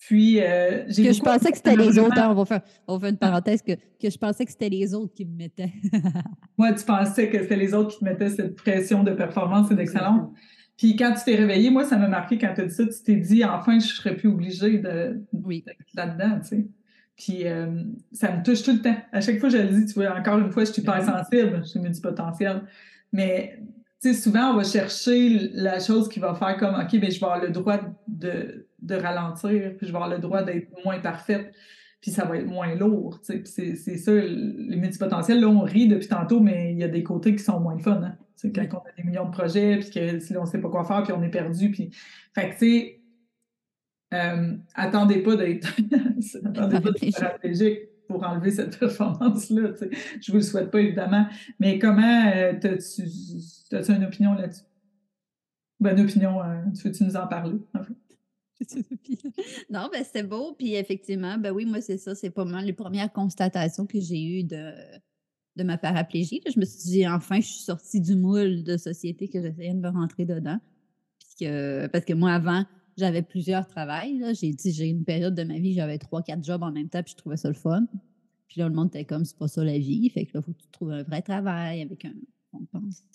Puis, 0.00 0.40
euh, 0.40 0.82
j'ai 0.88 1.04
Que 1.04 1.12
je 1.12 1.20
pensais 1.20 1.52
que 1.52 1.56
c'était 1.56 1.76
les 1.76 1.96
autres. 1.96 2.18
hein, 2.18 2.30
on, 2.30 2.34
va 2.34 2.44
faire, 2.44 2.60
on 2.88 2.94
va 2.94 3.00
faire 3.00 3.10
une 3.10 3.18
parenthèse. 3.18 3.62
Que, 3.62 3.72
que 3.74 4.10
je 4.10 4.18
pensais 4.18 4.44
que 4.44 4.50
c'était 4.50 4.68
les 4.68 4.94
autres 4.94 5.14
qui 5.14 5.24
me 5.24 5.36
mettaient. 5.36 5.72
Moi, 6.58 6.72
tu 6.72 6.84
pensais 6.84 7.28
que 7.28 7.40
c'était 7.40 7.56
les 7.56 7.72
autres 7.72 7.92
qui 7.92 8.00
te 8.00 8.04
mettaient 8.04 8.30
cette 8.30 8.56
pression 8.56 9.04
de 9.04 9.12
performance 9.12 9.70
et 9.70 9.76
d'excellence. 9.76 10.28
Puis 10.76 10.96
quand 10.96 11.12
tu 11.12 11.22
t'es 11.24 11.36
réveillé, 11.36 11.70
moi, 11.70 11.84
ça 11.84 11.96
m'a 11.96 12.08
marqué 12.08 12.38
quand 12.38 12.52
tu 12.54 12.62
as 12.62 12.64
dit 12.64 12.74
ça, 12.74 12.84
tu 12.84 13.02
t'es 13.04 13.14
dit 13.14 13.44
enfin, 13.44 13.78
je 13.78 13.84
ne 13.84 13.90
serais 13.90 14.16
plus 14.16 14.28
obligée 14.28 14.78
de, 14.78 15.22
oui. 15.32 15.64
là-dedans, 15.94 16.40
tu 16.40 16.48
sais. 16.48 16.66
Puis 17.22 17.46
euh, 17.46 17.66
ça 18.12 18.36
me 18.36 18.42
touche 18.42 18.64
tout 18.64 18.72
le 18.72 18.82
temps. 18.82 18.96
À 19.12 19.20
chaque 19.20 19.38
fois, 19.38 19.48
je 19.48 19.58
le 19.58 19.68
dis, 19.68 19.86
tu 19.86 19.94
vois, 19.94 20.12
encore 20.18 20.38
une 20.38 20.50
fois, 20.50 20.64
je 20.64 20.72
suis 20.72 20.82
hyper 20.82 21.04
sensible, 21.04 21.60
je 21.62 21.68
suis 21.68 21.78
multipotentielle. 21.78 22.62
Mais 23.12 23.60
tu 24.02 24.12
sais, 24.12 24.20
souvent, 24.20 24.50
on 24.50 24.56
va 24.56 24.64
chercher 24.64 25.50
la 25.52 25.78
chose 25.78 26.08
qui 26.08 26.18
va 26.18 26.34
faire 26.34 26.56
comme 26.56 26.74
OK, 26.74 26.98
ben, 26.98 27.12
je 27.12 27.20
vais 27.20 27.26
avoir 27.26 27.40
le 27.40 27.50
droit 27.50 27.78
de, 28.08 28.66
de 28.80 28.94
ralentir, 28.96 29.72
puis 29.76 29.86
je 29.86 29.92
vais 29.92 29.96
avoir 29.96 30.08
le 30.08 30.18
droit 30.18 30.42
d'être 30.42 30.68
moins 30.84 30.98
parfaite, 30.98 31.52
puis 32.00 32.10
ça 32.10 32.24
va 32.24 32.38
être 32.38 32.48
moins 32.48 32.74
lourd. 32.74 33.20
tu 33.24 33.34
sais. 33.34 33.42
C'est, 33.44 33.76
c'est 33.76 33.98
ça, 33.98 34.12
les 34.12 34.76
multipotentiels, 34.76 35.40
là, 35.40 35.46
on 35.46 35.62
rit 35.62 35.86
depuis 35.86 36.08
tantôt, 36.08 36.40
mais 36.40 36.72
il 36.72 36.78
y 36.78 36.82
a 36.82 36.88
des 36.88 37.04
côtés 37.04 37.36
qui 37.36 37.44
sont 37.44 37.60
moins 37.60 37.78
fun. 37.78 38.02
Hein? 38.02 38.16
Tu 38.36 38.48
sais, 38.48 38.52
quand 38.52 38.82
on 38.84 38.88
a 38.88 38.92
des 39.00 39.04
millions 39.04 39.26
de 39.26 39.30
projets, 39.30 39.78
puis 39.78 39.90
que 39.90 40.18
si 40.18 40.36
on 40.36 40.40
ne 40.40 40.46
sait 40.46 40.60
pas 40.60 40.70
quoi 40.70 40.84
faire, 40.84 41.04
puis 41.04 41.12
on 41.12 41.22
est 41.22 41.28
perdu. 41.30 41.70
Puis... 41.70 41.90
Fait 42.34 42.48
que, 42.50 42.58
tu 42.58 42.58
sais, 42.58 43.01
euh, 44.12 44.56
attendez 44.74 45.22
pas 45.22 45.36
d'être 45.36 45.74
paraplégique 47.20 47.80
pour 48.08 48.22
enlever 48.24 48.50
cette 48.50 48.78
performance-là. 48.78 49.70
Je 50.20 50.32
vous 50.32 50.38
le 50.38 50.42
souhaite 50.42 50.70
pas, 50.70 50.80
évidemment. 50.80 51.26
Mais 51.58 51.78
comment 51.78 52.26
euh, 52.34 52.52
as-tu 52.52 53.92
une 53.92 54.04
opinion 54.04 54.34
là-dessus? 54.34 54.64
Ben, 55.80 55.96
une 55.96 56.04
opinion, 56.04 56.42
euh, 56.42 56.62
tu 56.76 56.88
veux-tu 56.88 57.04
nous 57.04 57.16
en 57.16 57.26
parler? 57.26 57.58
non, 59.70 59.88
ben 59.92 60.04
c'était 60.04 60.22
beau. 60.22 60.54
Puis 60.56 60.74
effectivement, 60.74 61.38
ben 61.38 61.50
oui, 61.52 61.64
moi, 61.64 61.80
c'est 61.80 61.98
ça. 61.98 62.14
C'est 62.14 62.30
pas 62.30 62.44
mal 62.44 62.64
les 62.64 62.72
premières 62.72 63.12
constatations 63.12 63.86
que 63.86 63.98
j'ai 63.98 64.22
eues 64.22 64.44
de, 64.44 64.72
de 65.56 65.64
ma 65.64 65.78
paraplégie. 65.78 66.40
je 66.46 66.60
me 66.60 66.64
suis 66.64 66.90
dit, 66.90 67.08
enfin, 67.08 67.40
je 67.40 67.46
suis 67.46 67.64
sortie 67.64 68.00
du 68.00 68.14
moule 68.14 68.62
de 68.62 68.76
société 68.76 69.28
que 69.28 69.40
j'essayais 69.40 69.74
de 69.74 69.80
me 69.80 69.88
rentrer 69.88 70.24
dedans. 70.24 70.58
parce 71.90 72.04
que 72.04 72.12
moi, 72.12 72.32
avant, 72.32 72.64
j'avais 72.96 73.22
plusieurs 73.22 73.66
travails. 73.66 74.22
J'ai 74.34 74.54
j'ai 74.64 74.86
une 74.86 75.04
période 75.04 75.34
de 75.34 75.44
ma 75.44 75.58
vie, 75.58 75.74
j'avais 75.74 75.98
trois, 75.98 76.22
quatre 76.22 76.44
jobs 76.44 76.62
en 76.62 76.72
même 76.72 76.88
temps, 76.88 77.02
puis 77.02 77.12
je 77.12 77.16
trouvais 77.16 77.36
ça 77.36 77.48
le 77.48 77.54
fun. 77.54 77.86
Puis 78.48 78.60
là, 78.60 78.68
le 78.68 78.74
monde 78.74 78.88
était 78.88 79.04
comme, 79.04 79.24
c'est 79.24 79.38
pas 79.38 79.48
ça 79.48 79.64
la 79.64 79.78
vie. 79.78 80.08
Fait 80.10 80.26
que 80.26 80.32
là, 80.34 80.40
il 80.40 80.44
faut 80.44 80.52
que 80.52 80.62
tu 80.62 80.68
trouves 80.70 80.92
un 80.92 81.02
vrai 81.02 81.22
travail 81.22 81.80
avec 81.80 82.04
un 82.04 82.12
pension, 82.70 83.08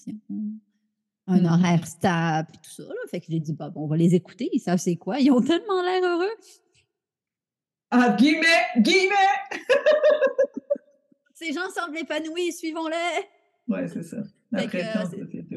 un 1.28 1.42
mmh. 1.42 1.46
horaire 1.46 1.86
stable, 1.86 2.48
puis 2.52 2.60
tout 2.64 2.72
ça. 2.72 2.84
Là. 2.84 2.96
Fait 3.12 3.20
que 3.20 3.28
j'ai 3.30 3.40
dit, 3.40 3.54
bah, 3.54 3.70
bon, 3.70 3.84
on 3.84 3.88
va 3.88 3.98
les 3.98 4.16
écouter, 4.16 4.50
ils 4.52 4.60
savent 4.60 4.80
c'est 4.80 4.96
quoi. 4.96 5.20
Ils 5.20 5.32
ont 5.32 5.42
tellement 5.42 5.84
l'air 5.84 6.04
heureux. 6.04 6.36
Ah, 7.92 8.16
guillemets, 8.18 8.66
guillemets! 8.80 9.14
Ces 11.34 11.54
gens 11.54 11.70
semblent 11.74 11.98
épanouis, 11.98 12.52
suivons-les! 12.52 13.26
Ouais, 13.68 13.88
c'est 13.88 14.04
ça. 14.04 14.18
Que. 14.52 15.57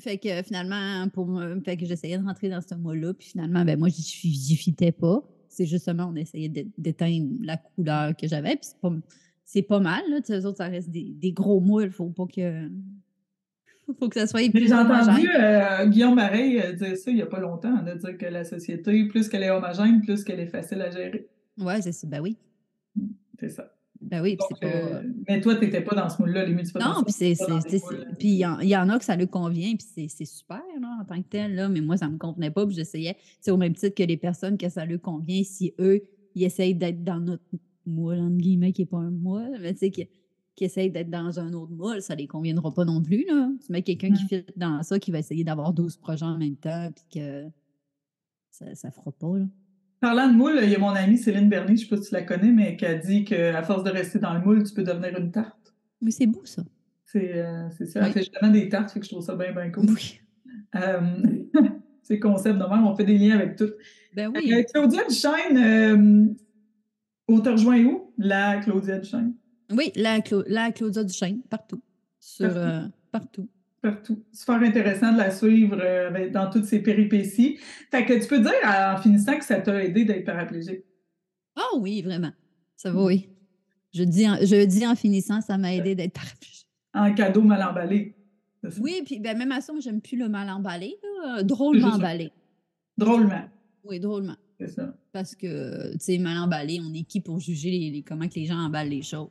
Fait 0.00 0.18
que 0.18 0.42
finalement, 0.42 1.08
pour 1.08 1.26
moi, 1.26 1.48
fait 1.64 1.76
que 1.76 1.86
j'essayais 1.86 2.18
de 2.18 2.24
rentrer 2.24 2.48
dans 2.48 2.60
ce 2.60 2.74
mot-là, 2.74 3.14
puis 3.14 3.28
finalement, 3.28 3.64
ben 3.64 3.78
moi, 3.78 3.88
j'y 3.88 4.56
fitais 4.56 4.92
pas. 4.92 5.22
C'est 5.48 5.66
justement, 5.66 6.10
on 6.12 6.16
essayait 6.16 6.48
d'éteindre 6.48 7.28
la 7.40 7.56
couleur 7.56 8.16
que 8.16 8.26
j'avais, 8.26 8.56
puis 8.56 8.64
c'est 8.64 8.80
pas, 8.80 8.92
c'est 9.44 9.62
pas 9.62 9.78
mal, 9.78 10.02
là. 10.10 10.18
Eux 10.30 10.46
autres, 10.46 10.58
ça 10.58 10.66
reste 10.66 10.90
des, 10.90 11.14
des 11.14 11.32
gros 11.32 11.60
mots, 11.60 11.80
il 11.80 11.90
faut 11.90 12.08
pas 12.08 12.26
que. 12.26 12.68
faut 14.00 14.08
que 14.08 14.18
ça 14.18 14.26
soit 14.26 14.50
plus 14.50 14.66
J'ai 14.66 14.74
entendu 14.74 15.28
euh, 15.28 15.86
Guillaume 15.86 16.14
Marais 16.16 16.66
euh, 16.66 16.72
dire 16.72 16.96
ça 16.96 17.10
il 17.10 17.16
n'y 17.16 17.22
a 17.22 17.26
pas 17.26 17.38
longtemps, 17.38 17.82
de 17.82 17.92
dire 17.92 18.18
que 18.18 18.26
la 18.26 18.44
société, 18.44 19.06
plus 19.06 19.28
qu'elle 19.28 19.44
est 19.44 19.50
homogène, 19.50 20.00
plus 20.00 20.24
qu'elle 20.24 20.40
est 20.40 20.48
facile 20.48 20.82
à 20.82 20.90
gérer. 20.90 21.28
Oui, 21.58 21.74
c'est 21.82 21.92
ça. 21.92 22.06
Ben 22.08 22.20
oui. 22.20 22.36
C'est 23.38 23.50
ça. 23.50 23.73
Ben 24.04 24.22
oui, 24.22 24.36
Donc, 24.36 24.60
pas... 24.60 24.66
Euh, 24.66 25.02
mais 25.28 25.40
toi, 25.40 25.54
tu 25.56 25.64
n'étais 25.64 25.80
pas 25.80 25.94
dans 25.94 26.08
ce 26.08 26.20
moule-là, 26.20 26.44
les 26.44 26.54
multipotentiels. 26.54 26.96
Non, 26.96 27.04
puis 27.04 27.12
c'est. 27.12 27.34
Puis 28.18 28.28
il 28.28 28.68
y, 28.68 28.76
en 28.76 28.88
a 28.88 28.98
que 28.98 29.04
ça 29.04 29.16
lui 29.16 29.28
convient, 29.28 29.74
puis 29.76 30.08
c'est 30.08 30.24
super 30.24 30.62
là, 30.80 30.98
en 31.00 31.04
tant 31.04 31.20
que 31.22 31.28
tel, 31.28 31.54
là, 31.54 31.68
mais 31.68 31.80
moi, 31.80 31.96
ça 31.96 32.06
ne 32.06 32.12
me 32.12 32.18
convenait 32.18 32.50
pas, 32.50 32.66
puis 32.66 32.74
j'essayais. 32.74 33.16
C'est 33.40 33.50
au 33.50 33.56
même 33.56 33.74
titre 33.74 33.94
que 33.94 34.02
les 34.02 34.16
personnes 34.16 34.58
que 34.58 34.68
ça 34.68 34.84
lui 34.84 34.98
convient, 34.98 35.42
si 35.42 35.74
eux, 35.78 36.02
ils 36.34 36.44
essayent 36.44 36.74
d'être 36.74 37.02
dans 37.02 37.20
notre 37.20 37.44
moule, 37.86 38.18
entre 38.18 38.36
guillemets, 38.36 38.72
qui 38.72 38.82
n'est 38.82 38.86
pas 38.86 38.98
un 38.98 39.10
moule, 39.10 39.58
mais 39.60 39.72
tu 39.72 39.80
sais, 39.80 39.90
qui, 39.90 40.08
qui 40.56 40.64
essayent 40.64 40.90
d'être 40.90 41.10
dans 41.10 41.38
un 41.40 41.52
autre 41.52 41.72
moule, 41.72 42.00
ça 42.00 42.14
ne 42.14 42.20
les 42.20 42.26
conviendra 42.26 42.72
pas 42.72 42.84
non 42.84 43.02
plus. 43.02 43.24
Là. 43.26 43.50
Tu 43.64 43.72
mets 43.72 43.82
quelqu'un 43.82 44.12
qui 44.12 44.24
fait 44.26 44.52
dans 44.56 44.82
ça, 44.82 44.98
qui 44.98 45.10
va 45.10 45.18
essayer 45.18 45.44
d'avoir 45.44 45.72
12 45.72 45.96
projets 45.96 46.24
en 46.24 46.38
même 46.38 46.56
temps, 46.56 46.90
puis 46.94 47.20
que 47.20 47.46
ça 48.50 48.66
ne 48.66 48.92
fera 48.92 49.12
pas. 49.12 49.38
Là. 49.38 49.46
Parlant 50.04 50.28
de 50.28 50.34
moule, 50.34 50.60
il 50.62 50.68
y 50.68 50.74
a 50.74 50.78
mon 50.78 50.90
amie 50.90 51.16
Céline 51.16 51.48
Bernier, 51.48 51.68
je 51.68 51.72
ne 51.72 51.76
sais 51.78 51.86
pas 51.86 51.96
si 51.96 52.08
tu 52.10 52.14
la 52.14 52.20
connais, 52.20 52.52
mais 52.52 52.76
qui 52.76 52.84
a 52.84 52.94
dit 52.94 53.24
qu'à 53.24 53.62
force 53.62 53.84
de 53.84 53.90
rester 53.90 54.18
dans 54.18 54.34
le 54.34 54.40
moule, 54.40 54.62
tu 54.62 54.74
peux 54.74 54.82
devenir 54.82 55.18
une 55.18 55.30
tarte. 55.30 55.74
Mais 56.02 56.10
c'est 56.10 56.26
beau, 56.26 56.44
ça. 56.44 56.62
C'est 57.06 57.38
euh, 57.38 57.70
ça. 57.70 58.00
Elle 58.00 58.12
fait 58.12 58.20
justement 58.20 58.50
des 58.50 58.68
tartes, 58.68 58.90
fait 58.90 59.00
que 59.00 59.06
je 59.06 59.10
trouve 59.12 59.24
ça 59.24 59.34
bien, 59.34 59.52
bien 59.52 59.70
cool. 59.70 59.86
Oui. 59.88 60.20
Euh, 60.76 61.00
c'est 62.02 62.18
concept 62.18 62.58
de 62.58 62.64
même, 62.64 62.84
on 62.84 62.96
fait 62.96 63.04
des 63.04 63.16
liens 63.16 63.36
avec 63.36 63.56
tout. 63.56 63.70
Ben 64.14 64.30
oui. 64.34 64.52
Euh, 64.52 64.62
Claudia 64.64 65.04
Duchesne, 65.04 65.56
euh, 65.56 66.34
on 67.28 67.40
te 67.40 67.48
rejoint 67.48 67.82
où? 67.84 68.12
La 68.18 68.58
Claudia 68.58 68.98
Duchesne. 68.98 69.34
Oui, 69.70 69.92
la, 69.94 70.18
la 70.48 70.72
Claudia 70.72 71.04
Duchesne, 71.04 71.42
partout. 71.48 71.80
Sur, 72.18 72.52
partout. 72.52 72.90
partout 73.12 73.48
partout. 73.84 74.24
Super 74.32 74.56
intéressant 74.62 75.12
de 75.12 75.18
la 75.18 75.30
suivre 75.30 75.78
euh, 75.78 76.30
dans 76.30 76.48
toutes 76.48 76.64
ses 76.64 76.80
péripéties. 76.80 77.58
Fait 77.90 78.06
que 78.06 78.14
tu 78.14 78.26
peux 78.26 78.40
dire 78.40 78.52
en 78.64 78.96
finissant 78.96 79.38
que 79.38 79.44
ça 79.44 79.60
t'a 79.60 79.84
aidé 79.84 80.04
d'être 80.04 80.24
paraplégique. 80.24 80.84
Oh 81.56 81.78
oui, 81.80 82.00
vraiment. 82.00 82.32
Ça 82.76 82.90
va, 82.90 83.04
oui. 83.04 83.28
Je 83.92 84.02
dis 84.02 84.28
en, 84.28 84.36
je 84.36 84.64
dis 84.64 84.86
en 84.86 84.94
finissant, 84.94 85.40
ça 85.40 85.58
m'a 85.58 85.74
aidé 85.74 85.94
d'être 85.94 86.14
paraplégique. 86.14 86.66
En 86.94 87.14
cadeau 87.14 87.42
mal 87.42 87.62
emballé. 87.62 88.16
Oui, 88.80 89.02
puis 89.04 89.20
ben, 89.20 89.36
même 89.36 89.52
à 89.52 89.60
ça, 89.60 89.72
moi, 89.72 89.82
j'aime 89.82 90.00
plus 90.00 90.16
le 90.16 90.28
mal 90.28 90.48
emballé, 90.48 90.96
drôlement 91.42 91.88
emballé. 91.88 92.32
Drôlement. 92.96 93.44
Oui, 93.84 94.00
drôlement. 94.00 94.36
C'est 94.58 94.68
ça. 94.68 94.96
Parce 95.12 95.34
que, 95.34 95.92
tu 95.92 95.98
sais, 95.98 96.18
mal 96.18 96.38
emballé, 96.38 96.80
on 96.80 96.94
est 96.94 97.02
qui 97.02 97.20
pour 97.20 97.38
juger 97.38 97.70
les, 97.70 98.02
comment 98.02 98.26
que 98.28 98.36
les 98.36 98.46
gens 98.46 98.58
emballent 98.58 98.88
les 98.88 99.02
choses? 99.02 99.28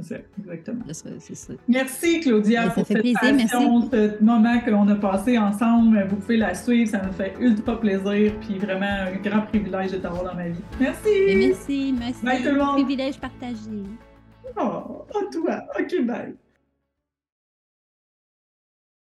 C'est 0.00 0.24
exactement. 0.38 0.84
C'est 0.88 1.34
ça. 1.34 1.52
Merci, 1.68 2.20
Claudia, 2.20 2.70
pour 2.70 2.86
cette 2.86 3.00
plaisir, 3.00 3.20
passion, 3.20 3.90
ce 3.90 4.22
moment 4.22 4.58
qu'on 4.60 4.88
a 4.88 4.94
passé 4.94 5.38
ensemble. 5.38 6.06
Vous 6.08 6.16
pouvez 6.16 6.38
la 6.38 6.54
suivre, 6.54 6.90
ça 6.90 7.02
me 7.02 7.12
fait 7.12 7.34
ultra 7.40 7.78
plaisir, 7.78 8.32
puis 8.40 8.58
vraiment 8.58 8.86
un 8.86 9.16
grand 9.16 9.42
privilège 9.42 9.92
de 9.92 9.98
t'avoir 9.98 10.24
dans 10.24 10.34
ma 10.34 10.48
vie. 10.48 10.60
Merci! 10.80 11.36
merci, 11.36 11.94
merci. 11.98 12.24
Bye 12.24 12.42
tout 12.42 12.54
le 12.54 12.58
monde! 12.58 12.74
Privilège 12.84 13.18
partagé. 13.18 13.82
Oh, 14.56 15.04
à 15.10 15.32
toi. 15.32 15.64
OK, 15.78 16.06
bye. 16.06 16.34